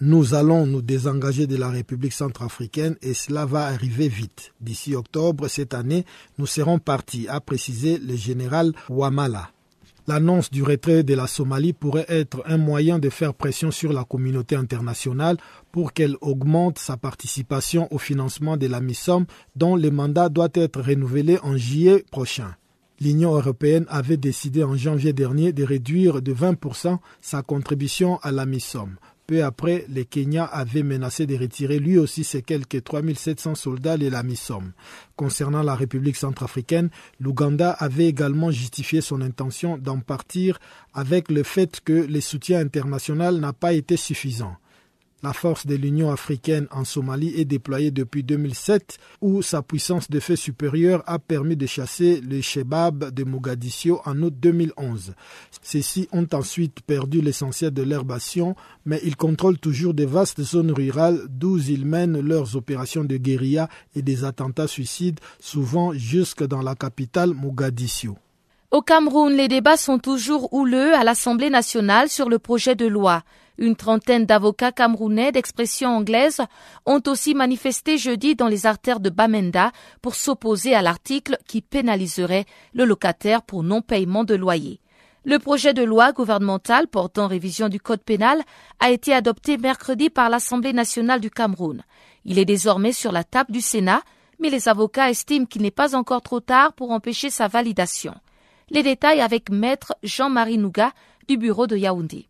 [0.00, 4.52] Nous allons nous désengager de la République centrafricaine et cela va arriver vite.
[4.60, 6.04] D'ici octobre cette année,
[6.38, 9.52] nous serons partis, a précisé le général Wamala.
[10.08, 14.02] L'annonce du retrait de la Somalie pourrait être un moyen de faire pression sur la
[14.02, 15.36] communauté internationale
[15.70, 20.80] pour qu'elle augmente sa participation au financement de la MISOM dont le mandat doit être
[20.80, 22.56] renouvelé en juillet prochain.
[23.00, 28.44] L'Union européenne avait décidé en janvier dernier de réduire de 20% sa contribution à la
[28.44, 28.96] MISOM.
[29.32, 34.08] Peu après, le Kenya avait menacé de retirer lui aussi ses quelques 3700 soldats de
[34.08, 34.72] la MISOM.
[35.16, 40.58] Concernant la République centrafricaine, l'Ouganda avait également justifié son intention d'en partir
[40.92, 44.54] avec le fait que le soutien international n'a pas été suffisant.
[45.24, 50.18] La force de l'Union africaine en Somalie est déployée depuis 2007, où sa puissance de
[50.18, 55.14] feu supérieure a permis de chasser les Shebab de Mogadiscio en août 2011.
[55.62, 61.20] Ceux-ci ont ensuite perdu l'essentiel de l'herbation, mais ils contrôlent toujours des vastes zones rurales
[61.28, 66.74] d'où ils mènent leurs opérations de guérilla et des attentats suicides, souvent jusque dans la
[66.74, 68.16] capitale Mogadiscio.
[68.72, 73.22] Au Cameroun, les débats sont toujours houleux à l'Assemblée nationale sur le projet de loi.
[73.62, 76.40] Une trentaine d'avocats camerounais d'expression anglaise
[76.84, 79.70] ont aussi manifesté jeudi dans les artères de Bamenda
[80.02, 84.80] pour s'opposer à l'article qui pénaliserait le locataire pour non-paiement de loyer.
[85.24, 88.42] Le projet de loi gouvernemental portant révision du code pénal
[88.80, 91.84] a été adopté mercredi par l'Assemblée nationale du Cameroun.
[92.24, 94.02] Il est désormais sur la table du Sénat,
[94.40, 98.16] mais les avocats estiment qu'il n'est pas encore trop tard pour empêcher sa validation.
[98.70, 100.90] Les détails avec maître Jean-Marie Nougat
[101.28, 102.26] du bureau de Yaoundé.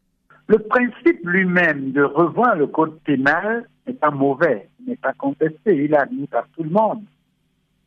[0.53, 5.95] Le principe lui-même de revoir le code pénal n'est pas mauvais, n'est pas contesté, il
[5.95, 7.05] est admis par tout le monde.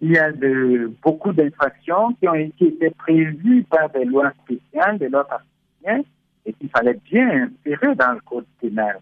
[0.02, 5.10] Il y a de, beaucoup d'infractions qui ont été prévues par des lois spéciales, des
[5.10, 6.06] lois particulières,
[6.44, 9.00] et qu'il fallait bien insérer dans le code pénal.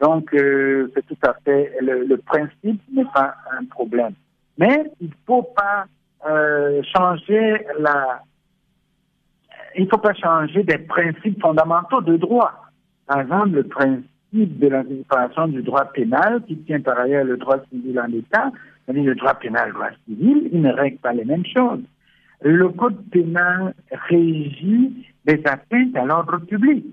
[0.00, 4.14] Donc, euh, c'est tout à fait, le, principe n'est pas un problème.
[4.58, 5.86] Mais il ne faut pas
[6.28, 8.22] euh, changer la,
[9.76, 12.52] il ne faut pas changer des principes fondamentaux de droit.
[13.06, 17.58] Par exemple, le principe de la du droit pénal, qui tient par ailleurs le droit
[17.70, 18.50] civil en État,
[18.84, 21.82] c'est-à-dire le droit pénal, le droit civil, il ne règle pas les mêmes choses.
[22.42, 23.74] Le code pénal
[24.08, 26.84] régit des atteintes à l'ordre public.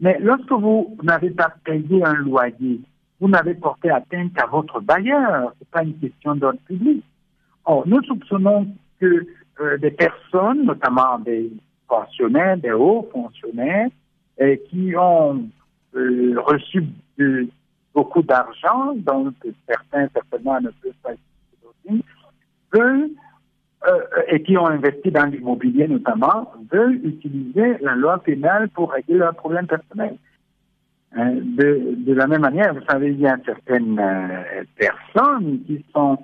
[0.00, 2.80] Mais lorsque vous n'avez pas payé un loyer,
[3.20, 5.52] vous n'avez porté atteinte à votre bailleur.
[5.54, 7.04] Ce n'est pas une question d'ordre public.
[7.64, 8.68] Or, nous soupçonnons
[9.00, 9.26] que
[9.60, 11.52] euh, des personnes, notamment des
[11.88, 13.88] fonctionnaires, des hauts fonctionnaires,
[14.38, 15.48] et qui ont
[15.94, 16.84] euh, reçu
[17.94, 19.32] beaucoup d'argent, dont
[19.66, 21.12] certains certainement ne peuvent pas
[22.72, 23.10] veulent,
[23.86, 29.16] euh, et qui ont investi dans l'immobilier notamment, veulent utiliser la loi pénale pour régler
[29.16, 30.16] leurs problèmes personnels.
[31.16, 35.82] Hein, de, de, la même manière, vous savez, il y a certaines euh, personnes qui
[35.94, 36.18] sont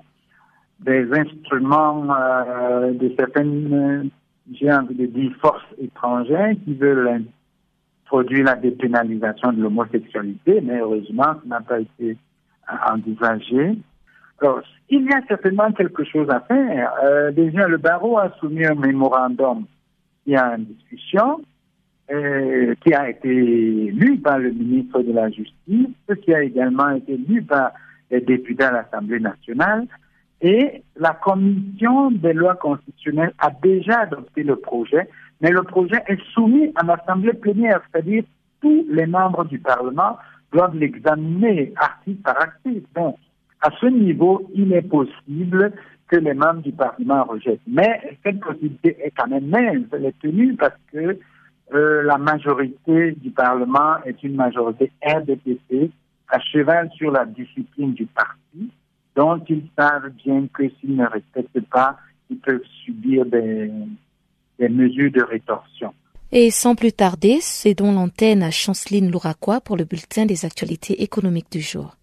[0.79, 4.11] des instruments euh, de certaines
[4.53, 7.23] j'ai envie de dire, forces étrangères qui veulent
[8.05, 12.17] introduire la dépénalisation de l'homosexualité, mais heureusement, ça n'a pas été
[12.87, 13.77] envisagé.
[14.39, 16.93] Alors, il y a certainement quelque chose à faire.
[17.03, 19.65] Euh, déjà, le barreau a soumis un mémorandum.
[20.27, 21.41] Y a une discussion.
[22.11, 27.17] euh, qui a été lu par le ministre de la Justice, qui a également été
[27.17, 27.71] lu par
[28.11, 29.87] les députés à l'Assemblée nationale.
[30.41, 35.07] Et la commission des lois constitutionnelles a déjà adopté le projet,
[35.41, 38.23] mais le projet est soumis à l'Assemblée plénière, c'est-à-dire
[38.61, 40.17] tous les membres du Parlement
[40.51, 42.85] doivent l'examiner article par article.
[42.95, 43.17] Donc,
[43.61, 45.73] à ce niveau, il est possible
[46.07, 47.61] que les membres du Parlement rejettent.
[47.67, 51.17] Mais cette possibilité est quand même mince, elle est tenue parce que
[51.73, 55.89] euh, la majorité du Parlement est une majorité RDPC
[56.29, 58.69] à cheval sur la discipline du parti,
[59.15, 61.97] dont ils savent bien que s'ils ne respectent pas,
[62.29, 63.71] ils peuvent subir des,
[64.59, 65.93] mesures de rétorsion.
[66.31, 71.03] Et sans plus tarder, c'est donc l'antenne à Chanceline Louraquois pour le bulletin des actualités
[71.03, 71.95] économiques du jour.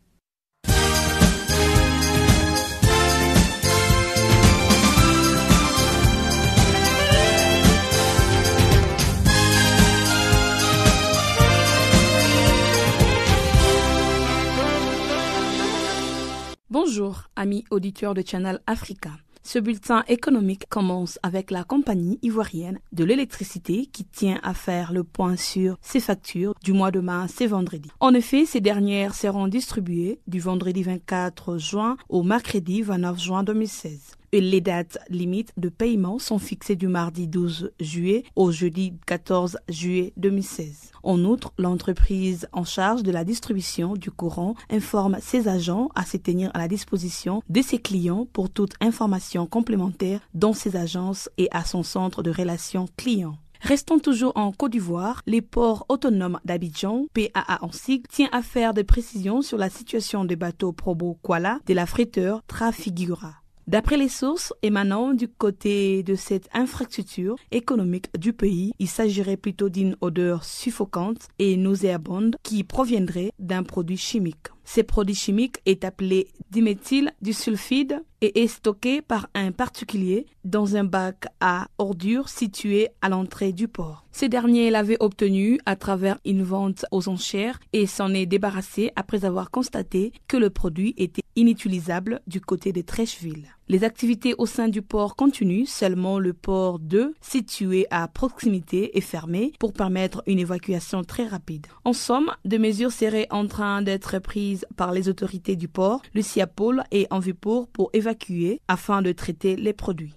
[16.85, 19.11] Bonjour, amis auditeurs de Channel Africa.
[19.45, 25.05] Ce bulletin économique commence avec la compagnie ivoirienne de l'électricité qui tient à faire le
[25.05, 27.88] point sur ses factures du mois de mars et vendredi.
[28.01, 34.16] En effet, ces dernières seront distribuées du vendredi 24 juin au mercredi 29 juin 2016
[34.40, 40.12] les dates limites de paiement sont fixées du mardi 12 juillet au jeudi 14 juillet
[40.16, 40.92] 2016.
[41.03, 46.16] En outre, l'entreprise en charge de la distribution du courant informe ses agents à se
[46.16, 51.49] tenir à la disposition de ses clients pour toute information complémentaire dans ses agences et
[51.51, 53.37] à son centre de relations clients.
[53.61, 55.23] Restons toujours en Côte d'Ivoire.
[55.27, 60.25] Les ports autonomes d'Abidjan, PAA en sigle, tient à faire des précisions sur la situation
[60.25, 63.41] des bateaux Probo Kuala de la freighter Trafigura.
[63.68, 69.68] D'après les sources émanant du côté de cette infrastructure économique du pays, il s'agirait plutôt
[69.68, 74.48] d'une odeur suffocante et nauséabonde qui proviendrait d'un produit chimique.
[74.64, 80.77] Ce produit chimique est appelé diméthyl du sulfide et est stocké par un particulier dans
[80.77, 84.05] un bac à ordures situé à l'entrée du port.
[84.12, 89.25] Ce dernier l'avait obtenu à travers une vente aux enchères et s'en est débarrassé après
[89.25, 93.48] avoir constaté que le produit était inutilisable du côté de Trècheville.
[93.68, 99.01] Les activités au sein du port continuent, seulement le port 2, situé à proximité, est
[99.01, 101.66] fermé pour permettre une évacuation très rapide.
[101.85, 106.03] En somme, des mesures seraient en train d'être prises par les autorités du port.
[106.12, 110.14] Le CIAPOL est en vue pour, évacuer afin de traiter les produits.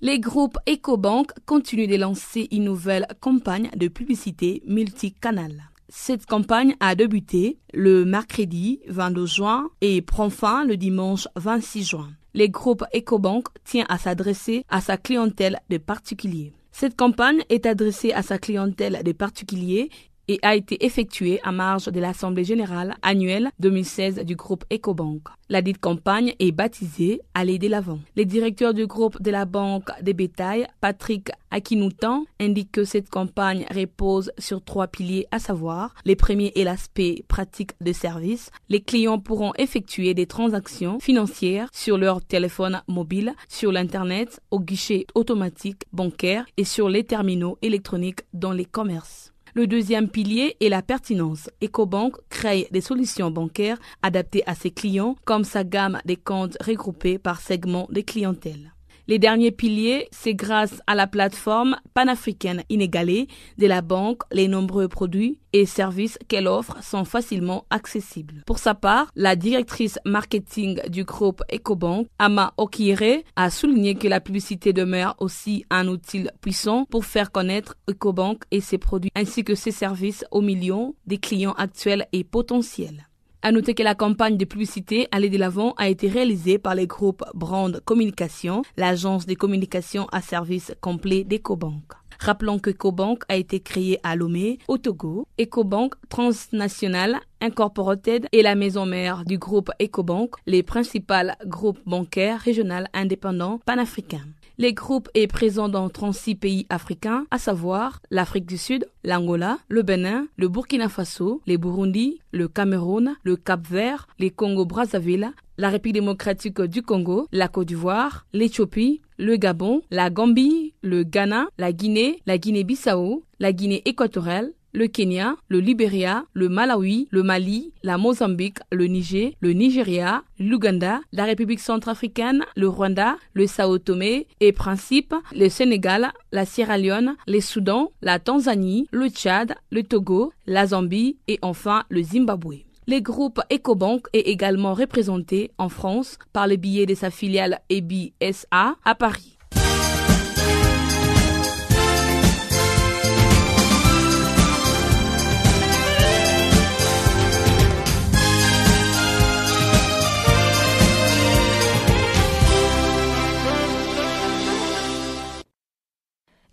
[0.00, 5.69] Les groupes EcoBank continuent de lancer une nouvelle campagne de publicité multicanal.
[5.92, 12.10] Cette campagne a débuté le mercredi 22 juin et prend fin le dimanche 26 juin.
[12.32, 16.52] Les groupes EcoBank tient à s'adresser à sa clientèle de particuliers.
[16.70, 19.90] Cette campagne est adressée à sa clientèle de particuliers
[20.30, 25.22] et a été effectuée à marge de l'Assemblée générale annuelle 2016 du groupe EcoBank.
[25.48, 27.98] La dite campagne est baptisée Aller de l'avant.
[28.16, 33.66] Le directeur du groupe de la Banque des Bétails, Patrick Akinoutan, indique que cette campagne
[33.74, 38.50] repose sur trois piliers, à savoir les premiers est l'aspect pratique de service.
[38.68, 45.06] Les clients pourront effectuer des transactions financières sur leur téléphone mobile, sur l'Internet, au guichet
[45.16, 49.32] automatique bancaire et sur les terminaux électroniques dans les commerces.
[49.54, 51.50] Le deuxième pilier est la pertinence.
[51.62, 57.18] EcoBank crée des solutions bancaires adaptées à ses clients comme sa gamme des comptes regroupés
[57.18, 58.72] par segment de clientèle.
[59.10, 63.26] Les derniers piliers, c'est grâce à la plateforme panafricaine inégalée
[63.58, 68.44] de la banque, les nombreux produits et services qu'elle offre sont facilement accessibles.
[68.46, 74.20] Pour sa part, la directrice marketing du groupe EcoBank, Ama Okire, a souligné que la
[74.20, 79.56] publicité demeure aussi un outil puissant pour faire connaître EcoBank et ses produits ainsi que
[79.56, 83.09] ses services aux millions des clients actuels et potentiels.
[83.42, 86.86] À noter que la campagne de publicité Aller de l'avant a été réalisée par les
[86.86, 91.82] groupes Brand Communication, l'agence de communication à service complet d'EcoBank.
[92.18, 95.26] Rappelons que EcoBank a été créé à Lomé, au Togo.
[95.40, 101.14] EcoBank Transnational Incorporated est la maison mère du groupe EcoBank, les principaux
[101.46, 104.26] groupes bancaires régionaux indépendants panafricains.
[104.60, 109.80] Les groupes est présent dans 36 pays africains, à savoir l'Afrique du Sud, l'Angola, le
[109.80, 116.60] Bénin, le Burkina Faso, les Burundi, le Cameroun, le Cap-Vert, les Congo-Brazzaville, la République démocratique
[116.60, 122.36] du Congo, la Côte d'Ivoire, l'Éthiopie, le Gabon, la Gambie, le Ghana, la Guinée, la
[122.36, 128.86] Guinée-Bissau, la Guinée équatoriale, le Kenya, le Libéria, le Malawi, le Mali, la Mozambique, le
[128.86, 135.48] Niger, le Nigeria, l'Ouganda, la République centrafricaine, le Rwanda, le Sao Tomé et Principe, le
[135.48, 141.38] Sénégal, la Sierra Leone, les Soudans, la Tanzanie, le Tchad, le Togo, la Zambie et
[141.42, 142.64] enfin le Zimbabwe.
[142.86, 148.14] Le groupe EcoBank est également représenté en France par le billet de sa filiale EBI
[148.32, 149.39] SA à Paris.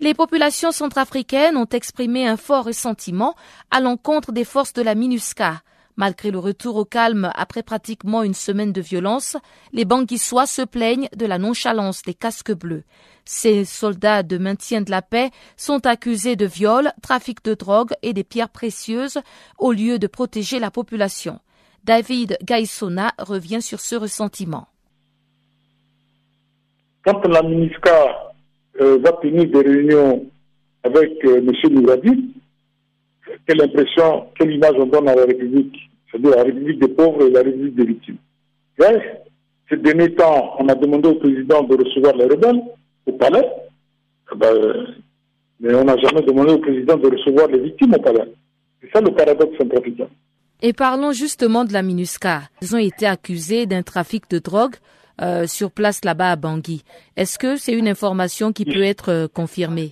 [0.08, 3.36] Les populations centrafricaines ont exprimé un fort ressentiment
[3.72, 5.62] à l'encontre des forces de la MINUSCA.
[5.98, 9.36] Malgré le retour au calme après pratiquement une semaine de violence,
[9.74, 12.86] les Banguissois se plaignent de la nonchalance des casques bleus.
[13.26, 18.14] Ces soldats de maintien de la paix sont accusés de viol, trafic de drogue et
[18.14, 19.20] des pierres précieuses
[19.58, 21.42] au lieu de protéger la population.
[21.84, 24.70] David Gaissona revient sur ce ressentiment.
[27.04, 28.27] Quand la MINUSCA
[28.82, 30.26] euh, va tenir des réunions
[30.84, 31.74] avec euh, M.
[31.74, 32.34] Nouradi,
[33.48, 35.76] quelle impression, quelle image on donne à la République,
[36.10, 38.18] c'est-à-dire la République des pauvres et la République des victimes.
[38.80, 39.22] Ouais,
[39.70, 42.62] ces derniers temps, on a demandé au président de recevoir les rebelles
[43.06, 43.46] au palais,
[44.34, 44.88] eh ben,
[45.60, 48.32] mais on n'a jamais demandé au président de recevoir les victimes au palais.
[48.82, 50.08] C'est ça le paradoxe centrafricain.
[50.62, 52.44] Et parlons justement de la MINUSCA.
[52.62, 54.76] Ils ont été accusés d'un trafic de drogue
[55.22, 56.84] euh, sur place là-bas à Bangui.
[57.16, 59.92] Est-ce que c'est une information qui peut être euh, confirmée?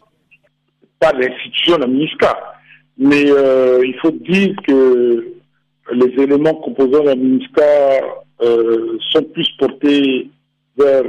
[1.00, 2.38] Pas l'institution la MINUSCA,
[2.98, 5.34] mais euh, il faut dire que
[5.94, 8.02] les éléments composant la MINUSCA
[8.40, 10.30] sont plus portés
[10.78, 11.04] vers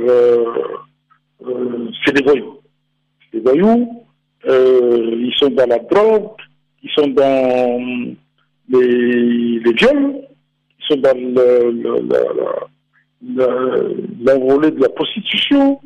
[2.05, 2.61] c'est des voyous.
[3.33, 4.07] des voyous,
[4.47, 6.31] ils sont dans la drogue,
[6.83, 8.07] ils sont dans
[8.71, 12.76] les, les ils sont dans le,
[13.23, 15.81] l'envolée de la prostitution,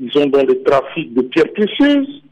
[0.00, 2.22] ils sont dans le trafic de pierres précieuses.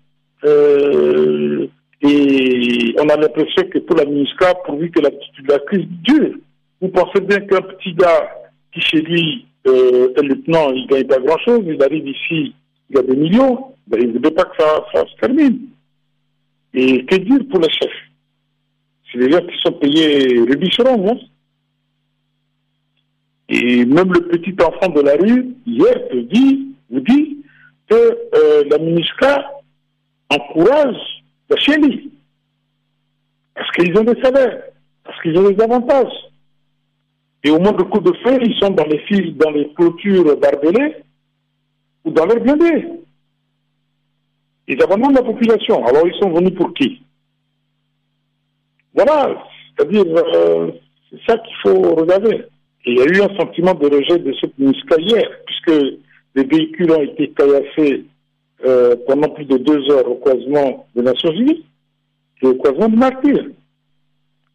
[0.44, 1.66] Euh,
[2.00, 5.10] et on a l'impression que pour la MINUSCA, pourvu que la,
[5.48, 6.34] la crise dure,
[6.80, 8.30] vous pensez bien qu'un petit gars
[8.72, 12.54] qui chez lui euh, est lieutenant, il ne gagne pas grand-chose, il arrive ici,
[12.90, 15.58] il a des millions, ben, il ne veut pas que ça, ça, se termine.
[16.74, 17.90] Et que dire pour les chefs
[19.10, 21.18] C'est des gens qui sont payés rébicheront, non
[23.48, 27.38] et même le petit enfant de la rue, hier, te dit, vous dit
[27.88, 29.62] que euh, la MINUSCA
[30.30, 30.96] encourage
[31.48, 32.10] la chérie.
[33.54, 34.62] Parce qu'ils ont des salaires,
[35.02, 36.12] parce qu'ils ont des avantages.
[37.42, 40.96] Et au moindre coup de feu, ils sont dans les fils, dans les clôtures barbelées
[42.04, 42.86] ou dans leurs blindés.
[44.66, 45.86] Ils abandonnent la population.
[45.86, 47.00] Alors ils sont venus pour qui?
[48.92, 49.42] Voilà,
[49.76, 50.72] c'est-à-dire, euh,
[51.10, 52.44] c'est ça qu'il faut regarder
[52.86, 55.82] il y a eu un sentiment de rejet de cette MINUSCA hier, puisque
[56.34, 58.04] les véhicules ont été caillassés
[58.64, 61.64] euh, pendant plus de deux heures au croisement des Nations Unies
[62.42, 63.46] et au croisement de Martyrs.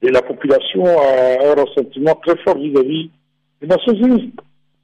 [0.01, 3.09] Et la population a un ressentiment très fort vis-à-vis
[3.61, 4.33] des Nations Unies,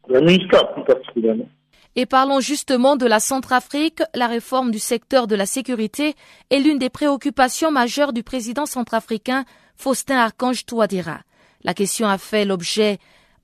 [0.07, 1.49] la MINUSCA plus particulièrement.
[1.95, 4.01] Et parlons justement de la Centrafrique.
[4.13, 6.13] La réforme du secteur de la sécurité
[6.49, 9.43] est l'une des préoccupations majeures du président centrafricain
[9.75, 11.21] Faustin Archange Touadéra.
[11.63, 12.99] La question a fait l'objet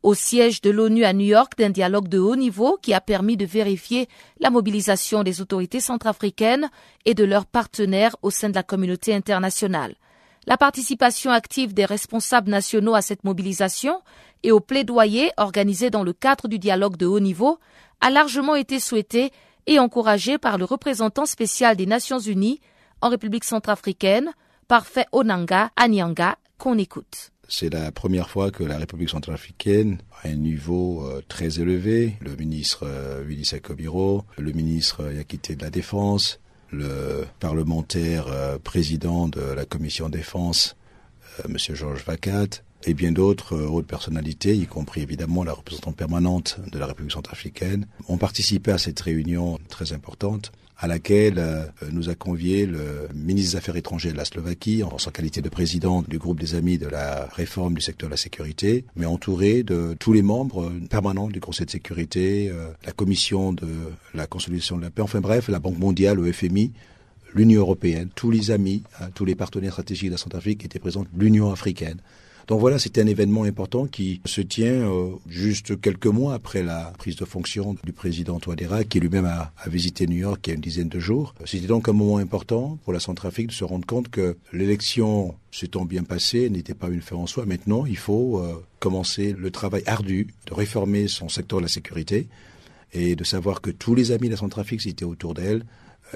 [0.06, 3.38] au siège de l'ONU à New York d'un dialogue de haut niveau qui a permis
[3.38, 4.08] de vérifier
[4.40, 6.70] la mobilisation des autorités centrafricaines
[7.06, 9.96] et de leurs partenaires au sein de la communauté internationale.
[10.46, 14.00] La participation active des responsables nationaux à cette mobilisation
[14.44, 17.58] et au plaidoyer organisé dans le cadre du dialogue de haut niveau
[18.00, 19.32] a largement été souhaitée
[19.66, 22.62] et encouragée par le représentant spécial des Nations Unies
[23.02, 24.34] en République centrafricaine,
[24.68, 27.32] Parfait Onanga Anyanga, qu'on écoute.
[27.48, 32.36] C'est la première fois que la République centrafricaine, à un niveau euh, très élevé, le
[32.36, 36.40] ministre euh, Willy Sakobiro, le ministre Yakité de la Défense,
[36.72, 40.76] le parlementaire euh, président de la commission défense,
[41.48, 41.58] M.
[41.58, 46.88] Georges Vacat, et bien d'autres hautes personnalités, y compris évidemment la représentante permanente de la
[46.88, 52.66] République centrafricaine, ont participé à cette réunion très importante à laquelle euh, nous a convié
[52.66, 56.40] le ministre des Affaires étrangères de la Slovaquie, en sa qualité de président du groupe
[56.40, 60.22] des amis de la réforme du secteur de la sécurité, mais entouré de tous les
[60.22, 63.68] membres permanents du Conseil de sécurité, euh, la Commission de
[64.14, 66.72] la consolidation de la paix, enfin bref, la Banque mondiale, le FMI,
[67.34, 71.06] l'Union européenne, tous les amis, hein, tous les partenaires stratégiques de la Centrafrique étaient présents,
[71.18, 72.00] l'Union africaine.
[72.48, 76.94] Donc voilà, c'était un événement important qui se tient euh, juste quelques mois après la
[76.98, 80.56] prise de fonction du président Touadéra, qui lui-même a, visité New York il y a
[80.56, 81.34] une dizaine de jours.
[81.46, 85.86] C'était donc un moment important pour la Centrafrique de se rendre compte que l'élection s'étant
[85.86, 87.46] bien passée n'était pas une fin en soi.
[87.48, 92.28] Maintenant, il faut euh, commencer le travail ardu de réformer son secteur de la sécurité
[92.94, 95.64] et de savoir que tous les amis de la Centrafrique étaient autour d'elle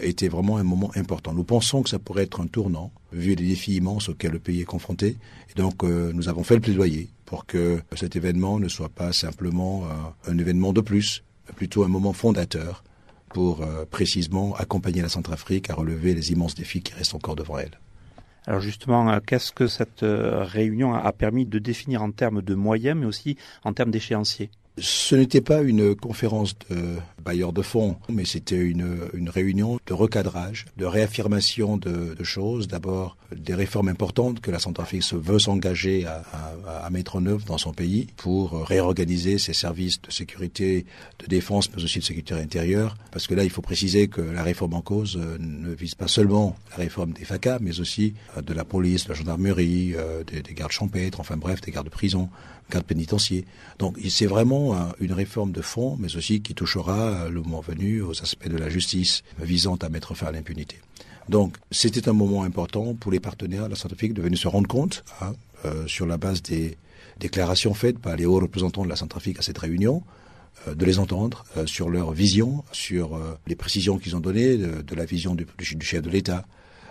[0.02, 1.34] était vraiment un moment important.
[1.34, 4.62] Nous pensons que ça pourrait être un tournant, vu les défis immenses auxquels le pays
[4.62, 5.18] est confronté.
[5.50, 9.14] Et donc, euh, nous avons fait le plaidoyer pour que cet événement ne soit pas
[9.14, 12.84] simplement euh, un événement de plus, mais plutôt un moment fondateur
[13.30, 17.58] pour euh, précisément accompagner la Centrafrique à relever les immenses défis qui restent encore devant
[17.58, 17.80] elle.
[18.48, 23.06] Alors justement, qu'est-ce que cette réunion a permis de définir en termes de moyens, mais
[23.06, 24.50] aussi en termes d'échéanciers?
[24.80, 30.66] Ce n'était pas une conférence de bailleurs de fonds, mais c'était une, réunion de recadrage,
[30.78, 32.68] de réaffirmation de, choses.
[32.68, 37.74] D'abord, des réformes importantes que la Centrafrique veut s'engager à, mettre en œuvre dans son
[37.74, 40.86] pays pour réorganiser ses services de sécurité,
[41.20, 42.96] de défense, mais aussi de sécurité intérieure.
[43.12, 46.08] Parce que là, il faut préciser que la réforme en cause euh, ne vise pas
[46.08, 50.24] seulement la réforme des FACA, mais aussi euh, de la police, de la gendarmerie, euh,
[50.24, 52.30] des, des gardes champêtres, enfin bref, des gardes de prison,
[52.72, 53.44] gardes pénitentiaires.
[53.80, 58.22] Donc, c'est vraiment une réforme de fond, mais aussi qui touchera le moment venu aux
[58.22, 60.78] aspects de la justice visant à mettre fin à l'impunité.
[61.30, 64.68] Donc, c'était un moment important pour les partenaires de la Centrafrique de venir se rendre
[64.68, 66.76] compte, hein, euh, sur la base des
[67.20, 70.02] déclarations faites par les hauts représentants de la Centrafrique à cette réunion,
[70.68, 74.96] euh, de les entendre euh, sur leur vision, sur les précisions qu'ils ont données de,
[74.96, 75.46] la vision du
[75.82, 76.46] chef de l'État,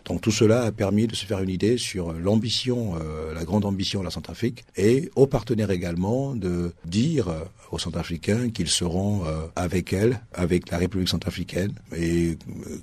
[0.04, 3.64] donc tout cela a permis de se faire une idée sur l'ambition, euh, la grande
[3.64, 9.24] ambition de la Centrafrique, et aux partenaires également de dire euh, aux Centrafricains qu'ils seront
[9.26, 12.38] euh, avec elle, avec la République centrafricaine, et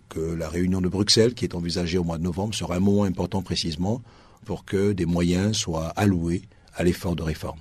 [0.10, 3.04] que la réunion de Bruxelles, qui est envisagée au mois de novembre, sera un moment
[3.04, 4.02] important précisément
[4.46, 6.44] pour que des moyens soient alloués
[6.76, 7.60] à l'effort de réforme.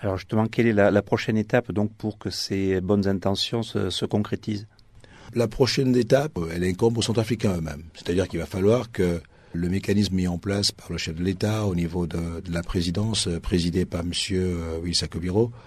[0.00, 4.66] Alors justement, quelle est la, prochaine étape donc pour que ces bonnes intentions se concrétisent?
[5.34, 7.82] La prochaine étape, elle incombe aux Centrafricains eux-mêmes.
[7.94, 9.20] C'est-à-dire qu'il va falloir que
[9.54, 13.28] le mécanisme mis en place par le chef de l'État au niveau de, la présidence,
[13.28, 14.12] euh, présidée par M.
[14.32, 14.80] Euh,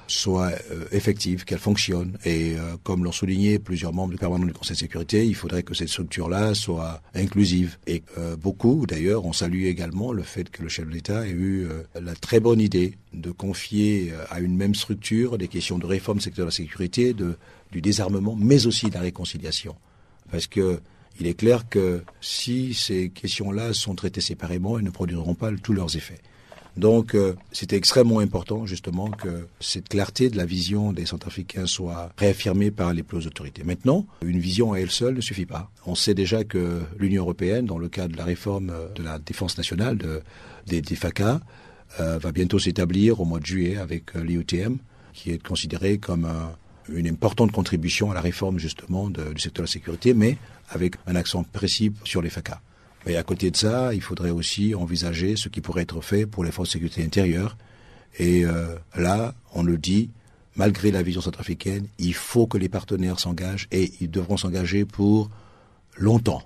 [0.08, 2.18] soit euh, effective, qu'elle fonctionne.
[2.26, 5.64] Et euh, comme l'ont souligné plusieurs membres du permanent du Conseil de sécurité, il faudrait
[5.64, 7.78] que cette structure-là soit inclusive.
[7.88, 11.32] Et euh, beaucoup, d'ailleurs, ont salué également le fait que le chef de l'État ait
[11.32, 11.68] eu
[12.00, 16.24] la très bonne idée de confier à une même structure des questions de réforme du
[16.26, 17.14] secteur de la sécurité,
[17.72, 19.76] du désarmement, mais aussi de la réconciliation.
[20.30, 20.82] Parce que
[21.20, 25.74] il est clair que si ces questions-là sont traitées séparément, elles ne produiront pas tous
[25.74, 26.20] leurs effets.
[26.78, 32.12] Donc, euh, c'était extrêmement important, justement, que cette clarté de la vision des Centrafricains soit
[32.18, 33.64] réaffirmée par les plus hautes autorités.
[33.64, 35.72] Maintenant, une vision à elle seule ne suffit pas.
[35.88, 39.58] On sait déjà que l'Union européenne, dans le cadre de la réforme de la défense
[39.58, 40.22] nationale de,
[40.68, 41.42] des, des FACA,
[42.00, 44.78] euh, va bientôt s'établir au mois de juillet avec euh, l'IOTM,
[45.14, 46.56] qui est considéré comme un
[46.90, 50.38] une importante contribution à la réforme justement du secteur de la sécurité, mais
[50.70, 52.62] avec un accent précis sur les FACA.
[53.06, 56.44] Mais à côté de ça, il faudrait aussi envisager ce qui pourrait être fait pour
[56.44, 57.58] les forces de sécurité intérieure.
[58.20, 60.10] Et euh, là, on le dit,
[60.56, 65.30] malgré la vision centrafricaine, il faut que les partenaires s'engagent et ils devront s'engager pour
[65.96, 66.42] longtemps.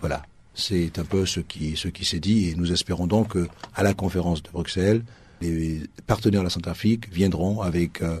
[0.00, 0.22] Voilà.
[0.54, 3.94] C'est un peu ce qui, ce qui s'est dit et nous espérons donc qu'à la
[3.94, 5.04] conférence de Bruxelles,
[5.40, 8.20] les partenaires de la Centrafrique viendront avec euh,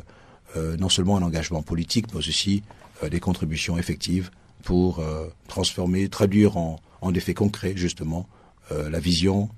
[0.56, 2.62] non seulement un engagement politique, mais aussi
[3.02, 4.30] euh, des contributions effectives
[4.62, 8.28] pour euh, transformer, traduire en, en, des faits concrets, justement,
[8.70, 9.48] la vision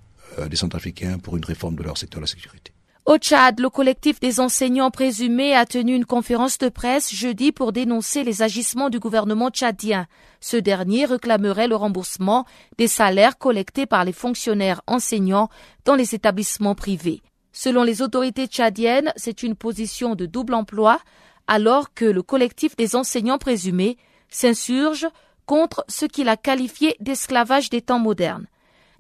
[0.49, 2.73] des Centrafricains pour une réforme de leur secteur de la sécurité.
[3.05, 7.73] Au Tchad, le collectif des enseignants présumés a tenu une conférence de presse jeudi pour
[7.73, 10.07] dénoncer les agissements du gouvernement tchadien.
[10.41, 12.47] Ce dernier réclamerait le remboursement
[12.79, 15.49] des salaires collectés par les fonctionnaires enseignants
[15.85, 17.23] dans les établissements privés.
[17.53, 20.99] Selon les autorités tchadiennes, c'est une position de double emploi,
[21.47, 23.97] alors que le collectif des enseignants présumés
[24.29, 25.07] s'insurge
[25.47, 28.47] contre ce qu'il a qualifié d'esclavage des temps modernes.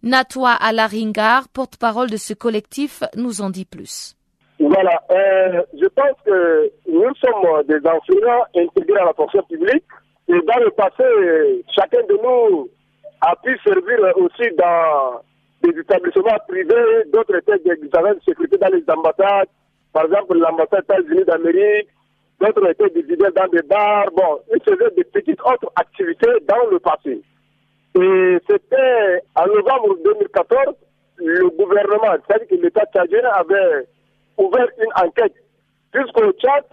[0.02, 4.16] Natwa Alaringar, porte-parole de ce collectif, nous en dit plus.
[4.58, 9.84] Voilà, euh, je pense que nous sommes des enseignants intégrés à la fonction publique
[10.28, 12.68] et dans le passé, chacun de nous
[13.20, 15.22] a pu servir aussi dans
[15.62, 19.48] des établissements privés, d'autres étaient des agents de sécurité dans les ambassades,
[19.92, 21.88] par exemple l'ambassade des États-Unis d'Amérique,
[22.40, 26.78] d'autres étaient leaders dans des bars, bon, ils faisaient des petites autres activités dans le
[26.78, 27.22] passé.
[27.94, 30.74] Et c'était en novembre 2014,
[31.18, 33.86] le gouvernement, c'est-à-dire que l'État tchadien avait
[34.38, 35.34] ouvert une enquête.
[35.94, 36.64] Jusqu'au Tchad,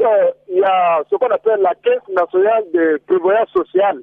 [0.50, 4.02] il y a ce qu'on appelle la Caisse nationale de prévoyance sociale,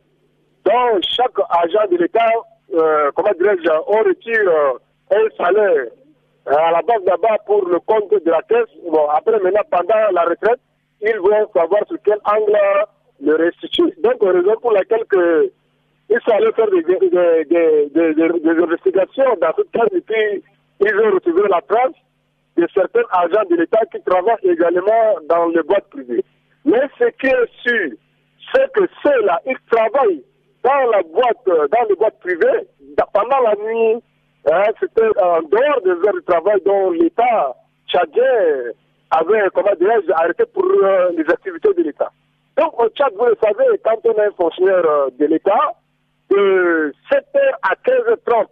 [0.64, 2.28] dont chaque agent de l'État
[2.74, 4.72] euh, comment dirais-je, on retire euh,
[5.12, 5.86] un salaire
[6.46, 8.68] à la base là-bas pour le compte de la caisse.
[8.88, 10.60] Bon, après, maintenant, pendant la retraite,
[11.00, 12.56] ils vont savoir sur quel angle
[13.20, 13.92] le restituer.
[13.98, 15.50] Donc, raison pour laquelle que,
[16.08, 20.42] il fallait faire des, des, des, des, investigations dans ce cas, et puis
[20.80, 21.94] ils ont retrouvé la trace
[22.56, 26.24] de certains agents de l'État qui travaillent également dans les boîtes privées.
[26.64, 27.90] Mais ce qui est sûr,
[28.54, 30.22] c'est que ceux-là, ils travaillent
[30.66, 32.66] dans la boîte, dans les boîtes privées,
[33.12, 34.02] pendant la nuit,
[34.50, 37.54] hein, c'était en dehors des heures de travail dont l'État
[37.88, 38.72] tchadien
[39.10, 42.10] avait, comment dirais-je, arrêté pour euh, les activités de l'État.
[42.56, 45.74] Donc au Tchad, vous le savez, quand on est un fonctionnaire euh, de l'État,
[46.30, 48.46] de 7h à 15h30,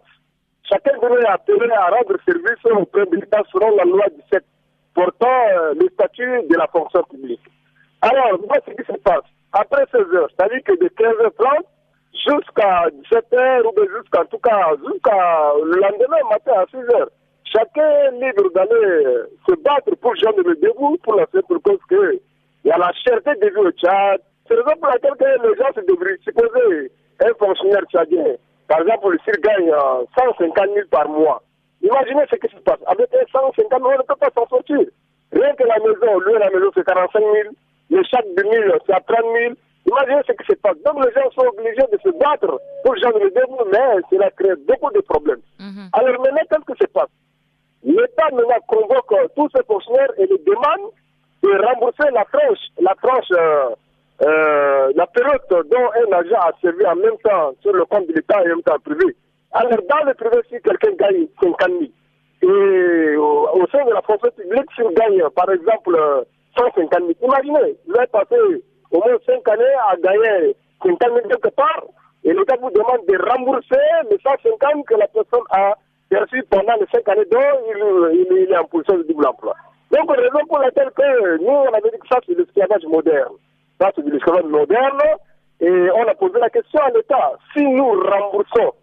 [0.69, 4.43] chacun devrait appeler à rendre service auprès de l'État selon la loi 17
[4.93, 7.41] portant euh, le statut de la fonction publique.
[8.01, 11.65] Alors, moi, ce qui se passe, après 16 h c'est-à-dire que de 15h30
[12.15, 17.07] jusqu'à 17h, ou jusqu'à, tout cas, jusqu'à le lendemain matin à 6 h
[17.45, 19.03] chacun est libre d'aller
[19.47, 22.19] se battre pour joindre le debout pour la simple cause qu'il
[22.65, 24.19] y a la cherté de vie au Tchad.
[24.47, 26.91] C'est la raison pour laquelle les gens se devraient supposer
[27.23, 28.35] un fonctionnaire tchadien,
[28.67, 29.71] par exemple, s'il gagne
[30.17, 31.41] 150 euh, 000 par mois,
[31.81, 32.79] imaginez ce qui se passe.
[32.87, 34.79] Avec 150 000, on ne peut pas s'en sortir.
[35.31, 37.33] Rien que la maison, lui, la maison, c'est 45 000.
[37.91, 39.53] Le chaque de 1000, c'est à 30 000.
[39.87, 40.77] Imaginez ce qui se passe.
[40.83, 44.55] Donc, les gens sont obligés de se battre pour genre le début, mais cela crée
[44.67, 45.41] beaucoup de problèmes.
[45.59, 45.89] Mhm.
[45.93, 47.09] Alors, maintenant, qu'est-ce qui se passe?
[47.83, 50.91] L'État maintenant convoque tous ces fonctionnaires et les demande
[51.43, 53.75] de rembourser la tranche, la tranche euh,
[54.23, 58.13] euh, la période dont un agent a servi en même temps sur le compte de
[58.13, 59.15] l'État et en même temps privé.
[59.51, 61.91] Alors, dans le privé, si quelqu'un gagne 50 000,
[62.41, 65.95] et au, sein de la fonction publique, s'il gagne, par exemple,
[66.57, 68.35] 150 000, imaginez, vous avez passé
[68.95, 71.83] au moins 5 années à gagner 50 000 quelque part,
[72.23, 75.75] et l'État vous demande de rembourser les 150 que la personne a
[76.09, 77.39] perçu pendant les 5 années dont
[78.13, 79.55] il, est en position de double emploi.
[79.91, 83.35] Donc, raison pour laquelle que nous, on avait dit que ça, c'est l'esclavage moderne.
[83.79, 85.01] Ça, c'est l'esclavage moderne.
[85.59, 87.33] Et on a posé la question à l'État.
[87.53, 88.73] Si nous remboursons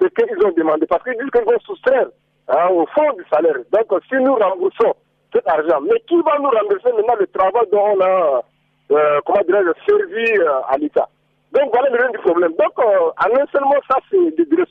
[0.00, 2.08] ce qu'ils ont demandé, parce qu'ils disent qu'ils vont soustraire
[2.48, 3.56] hein, au fond du salaire.
[3.72, 4.94] Donc, si nous remboursons
[5.32, 8.42] cet argent, mais qui va nous rembourser maintenant le travail dont on a,
[8.90, 11.08] euh, comment dirais-je, servi euh, à l'État
[11.52, 12.52] Donc, voilà le du problème.
[12.52, 14.66] Donc, euh, en un seul mot, ça, c'est de, de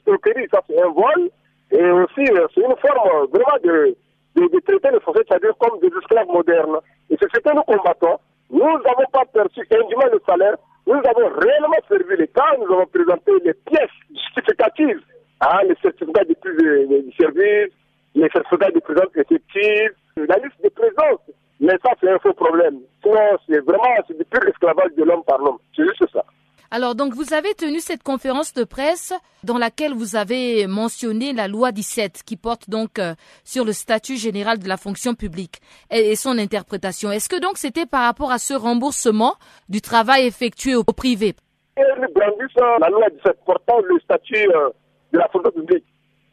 [0.52, 1.30] ça, c'est un vol.
[1.72, 3.96] Et aussi, euh, c'est une forme vraiment de,
[4.36, 6.80] de, de traiter les Français, c'est-à-dire comme des esclaves modernes.
[7.10, 8.18] Et c'est ce que nous combattons.
[8.50, 10.56] Nous n'avons pas perçu indûment le salaire.
[10.88, 12.46] Nous avons réellement servi l'État.
[12.60, 15.02] Nous avons présenté les pièces justificatives,
[15.42, 17.72] hein, les certificats de, de, service,
[18.16, 21.22] les certificats de présence effective, la liste de présence.
[21.60, 22.80] Mais ça, c'est un faux problème.
[23.04, 25.58] Sinon, c'est vraiment c'est du pur esclavage de l'homme par l'homme.
[25.76, 26.24] C'est juste ça.
[26.72, 29.12] Alors donc vous avez tenu cette conférence de presse
[29.44, 34.18] dans laquelle vous avez mentionné la loi 17 qui porte donc euh, sur le statut
[34.18, 37.12] général de la fonction publique et, son interprétation.
[37.12, 39.34] Est-ce que donc c'était par rapport à ce remboursement
[39.68, 41.34] du travail effectué au, privé?
[41.76, 44.70] La loi 17 portant le statut euh,
[45.12, 45.86] de la fonction publique.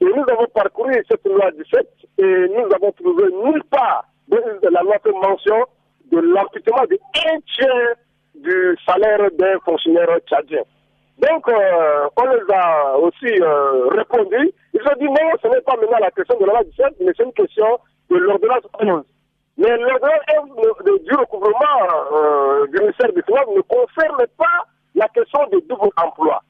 [0.03, 4.83] Et nous avons parcouru cette loi 17 et nous avons trouvé nulle part de la
[4.83, 5.65] loi fait mention
[6.11, 7.95] de l'amputement de un tiers
[8.35, 10.63] du salaire d'un fonctionnaire tchadien.
[11.19, 14.53] Donc, euh, on les a aussi euh, répondu.
[14.75, 17.13] Ils ont dit non, ce n'est pas maintenant la question de la loi 17, mais
[17.17, 17.79] c'est une question
[18.11, 19.03] de l'ordonnance 11.
[19.59, 21.81] Mais l'ordonnance du recouvrement
[22.13, 26.43] euh, du ministère des Finances ne concerne pas la question du double emploi.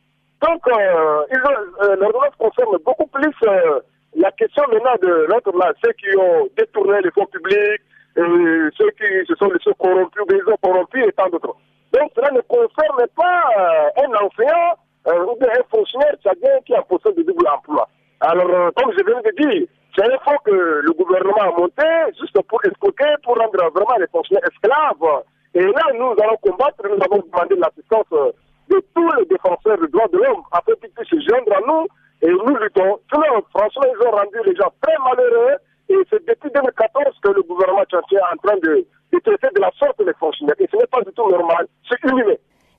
[0.42, 3.32] Donc, l'ordonnance concerne beaucoup plus
[4.16, 5.52] la question maintenant de l'autre
[5.84, 7.82] ceux qui ont détourné les fonds publics,
[8.16, 11.56] ceux qui se sont laissés corrompus, des corrompus et tant d'autres.
[11.92, 14.74] Donc cela ne concerne pas euh, un enseignant
[15.06, 17.88] euh, ou un fonctionnaire tchadien qui a possède de double emploi.
[18.20, 21.86] Alors, euh, comme je viens de dire, c'est un fonds que le gouvernement a monté
[22.18, 25.22] juste pour escroquer, pour rendre vraiment les fonctionnaires esclaves.
[25.54, 28.10] Et là, nous allons combattre, nous avons demandé l'assistance
[28.68, 31.86] de tous les défenseurs des droits de l'homme afin qu'ils puissent se joindre à nous
[32.26, 32.98] et nous luttons.
[33.10, 35.56] Franchement, ils ont rendu les gens très malheureux
[35.88, 40.00] et c'est depuis 2014 que le gouvernement tchadien est en train de de la sorte
[40.04, 40.56] les fonctionnaires.
[40.58, 42.34] Et ce n'est pas du tout normal, c'est inhumain.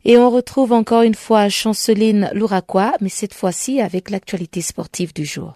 [0.06, 5.26] Et on retrouve encore une fois Chanceline Louraquois, mais cette fois-ci avec l'actualité sportive du
[5.26, 5.56] jour.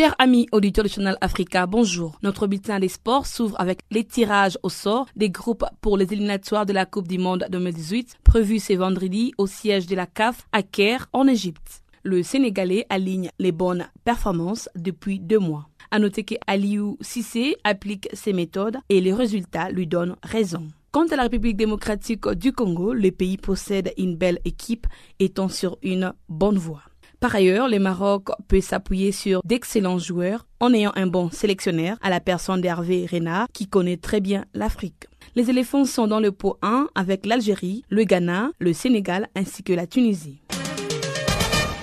[0.00, 2.18] Chers amis auditeurs du Channel Africa, bonjour.
[2.22, 6.64] Notre bulletin des sports s'ouvre avec les tirages au sort des groupes pour les éliminatoires
[6.64, 10.62] de la Coupe du Monde 2018, prévus ce vendredi au siège de la CAF à
[10.62, 11.82] Caire, en Égypte.
[12.02, 15.68] Le Sénégalais aligne les bonnes performances depuis deux mois.
[15.90, 20.66] À noter que Aliou Sissé applique ces méthodes et les résultats lui donnent raison.
[20.92, 24.86] Quant à la République démocratique du Congo, le pays possède une belle équipe
[25.18, 26.84] étant sur une bonne voie.
[27.20, 32.08] Par ailleurs, le Maroc peut s'appuyer sur d'excellents joueurs en ayant un bon sélectionneur à
[32.08, 35.04] la personne d'Hervé Renard qui connaît très bien l'Afrique.
[35.36, 39.74] Les éléphants sont dans le pot 1 avec l'Algérie, le Ghana, le Sénégal ainsi que
[39.74, 40.40] la Tunisie.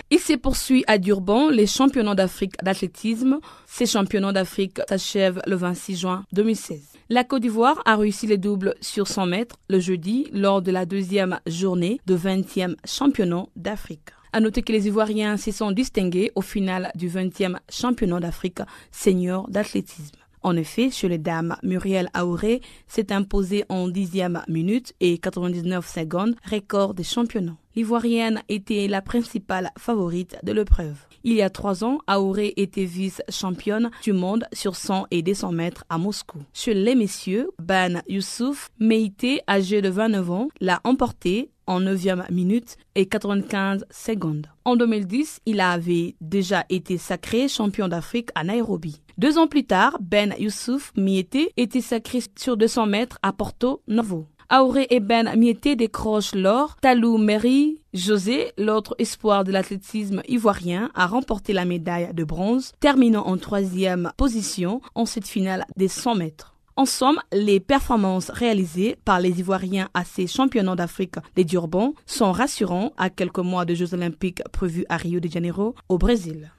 [0.10, 3.40] Il se poursuit à Durban les championnats d'Afrique d'athlétisme.
[3.68, 6.82] Ces championnats d'Afrique s'achèvent le 26 juin 2016.
[7.10, 10.88] La Côte d'Ivoire a réussi les doubles sur 100 mètres le jeudi lors de la
[10.88, 14.17] deuxième journée de 20e championnat d'Afrique.
[14.38, 18.60] À noter que les Ivoiriens se sont distingués au final du 20e championnat d'Afrique
[18.92, 20.20] senior d'athlétisme.
[20.48, 26.36] En effet, chez les dames, Muriel Aouré s'est imposée en dixième minute et 99 secondes,
[26.50, 27.58] record des championnats.
[27.76, 30.96] L'Ivoirienne était la principale favorite de l'épreuve.
[31.26, 35.84] Il y a trois ans, Aouré était vice-championne du monde sur 100 et 200 mètres
[35.90, 36.38] à Moscou.
[36.54, 42.78] Chez les messieurs, Ban Youssouf, Meïté, âgé de 29 ans, l'a emporté en 9e minute
[42.96, 44.48] et 95 secondes.
[44.64, 49.02] En 2010, il avait déjà été sacré champion d'Afrique à Nairobi.
[49.18, 54.28] Deux ans plus tard, Ben Youssouf Miete était sacré sur 200 mètres à Porto Novo.
[54.54, 56.76] Auré et Ben Miete décrochent l'or.
[56.82, 63.26] Talou Meri José, l'autre espoir de l'athlétisme ivoirien, a remporté la médaille de bronze, terminant
[63.26, 66.54] en troisième position en cette finale des 100 mètres.
[66.76, 72.32] En somme, les performances réalisées par les Ivoiriens à ces championnats d'Afrique des Durban sont
[72.32, 76.52] rassurantes à quelques mois de Jeux olympiques prévus à Rio de Janeiro, au Brésil.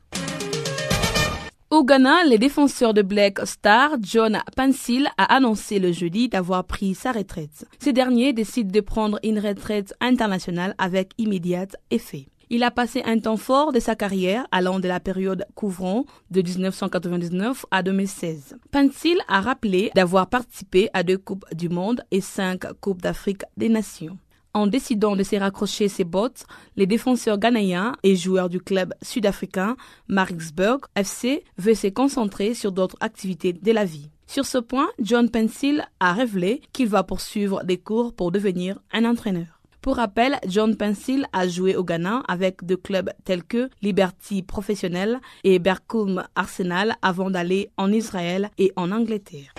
[1.70, 6.94] Au Ghana, le défenseur de Black Star, John Pansil, a annoncé le jeudi d'avoir pris
[6.94, 7.66] sa retraite.
[7.78, 12.28] Ce dernier décide de prendre une retraite internationale avec immédiate effet.
[12.48, 16.40] Il a passé un temps fort de sa carrière allant de la période couvrant de
[16.40, 18.56] 1999 à 2016.
[18.70, 23.68] Pansil a rappelé d'avoir participé à deux Coupes du Monde et cinq Coupes d'Afrique des
[23.68, 24.16] Nations.
[24.54, 26.44] En décidant de se raccrocher ses bottes,
[26.76, 29.76] les défenseurs ghanéens et joueurs du club sud-africain
[30.08, 34.10] Maritzburg FC veulent se concentrer sur d'autres activités de la vie.
[34.26, 39.04] Sur ce point, John Pencil a révélé qu'il va poursuivre des cours pour devenir un
[39.04, 39.58] entraîneur.
[39.80, 45.20] Pour rappel, John Pencil a joué au Ghana avec des clubs tels que Liberty Professionnel
[45.44, 49.54] et Berkum Arsenal avant d'aller en Israël et en Angleterre.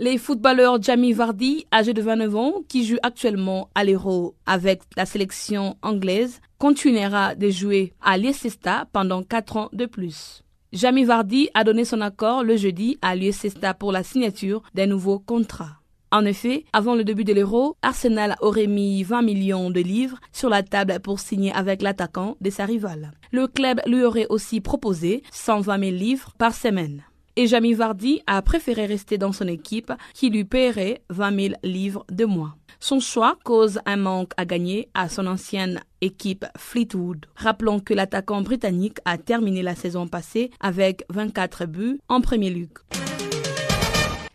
[0.00, 5.06] Les footballeurs Jamie Vardy, âgé de 29 ans, qui joue actuellement à l'Euro avec la
[5.06, 10.44] sélection anglaise, continuera de jouer à Leicester pendant 4 ans de plus.
[10.72, 15.18] Jamie Vardy a donné son accord le jeudi à Leicester pour la signature d'un nouveau
[15.18, 15.80] contrat.
[16.12, 20.48] En effet, avant le début de l'Euro, Arsenal aurait mis 20 millions de livres sur
[20.48, 23.10] la table pour signer avec l'attaquant de sa rivale.
[23.32, 27.02] Le club lui aurait aussi proposé 120 000 livres par semaine
[27.38, 32.04] et Jamie Vardy a préféré rester dans son équipe qui lui paierait 20 000 livres
[32.10, 32.56] de mois.
[32.80, 37.26] Son choix cause un manque à gagner à son ancienne équipe Fleetwood.
[37.36, 42.76] Rappelons que l'attaquant britannique a terminé la saison passée avec 24 buts en Premier League.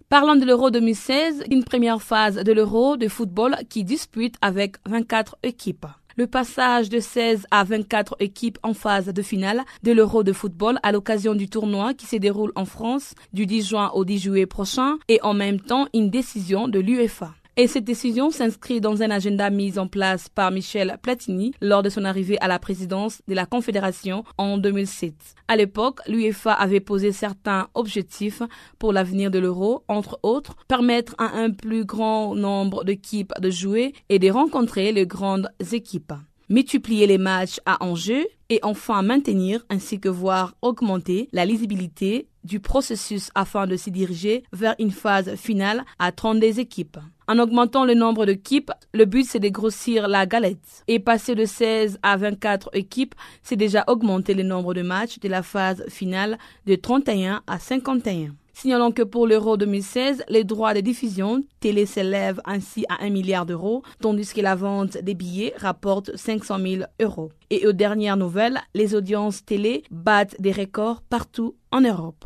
[0.08, 5.36] Parlons de l'Euro 2016, une première phase de l'Euro de football qui dispute avec 24
[5.44, 5.88] équipes.
[6.16, 10.78] Le passage de 16 à 24 équipes en phase de finale de l'Euro de football
[10.84, 14.46] à l'occasion du tournoi qui se déroule en France du 10 juin au 10 juillet
[14.46, 17.34] prochain et en même temps une décision de l'UEFA.
[17.56, 21.90] Et cette décision s'inscrit dans un agenda mis en place par Michel Platini lors de
[21.90, 25.14] son arrivée à la présidence de la Confédération en 2007.
[25.48, 28.42] À l'époque, l'UEFA avait posé certains objectifs
[28.80, 33.94] pour l'avenir de l'euro, entre autres, permettre à un plus grand nombre d'équipes de jouer
[34.10, 36.14] et de rencontrer les grandes équipes
[36.50, 42.60] multiplier les matchs à enjeu et enfin maintenir ainsi que voir augmenter la lisibilité du
[42.60, 47.00] processus afin de s'y diriger vers une phase finale à 32 équipes.
[47.28, 50.84] En augmentant le nombre d'équipes, le but c'est de grossir la galette.
[50.88, 55.30] Et passer de 16 à 24 équipes, c'est déjà augmenter le nombre de matchs de
[55.30, 58.36] la phase finale de 31 à 51.
[58.56, 63.46] Signalons que pour l'Euro 2016, les droits de diffusion télé s'élèvent ainsi à 1 milliard
[63.46, 67.32] d'euros, tandis que la vente des billets rapporte 500 000 euros.
[67.50, 72.26] Et aux dernières nouvelles, les audiences télé battent des records partout en Europe.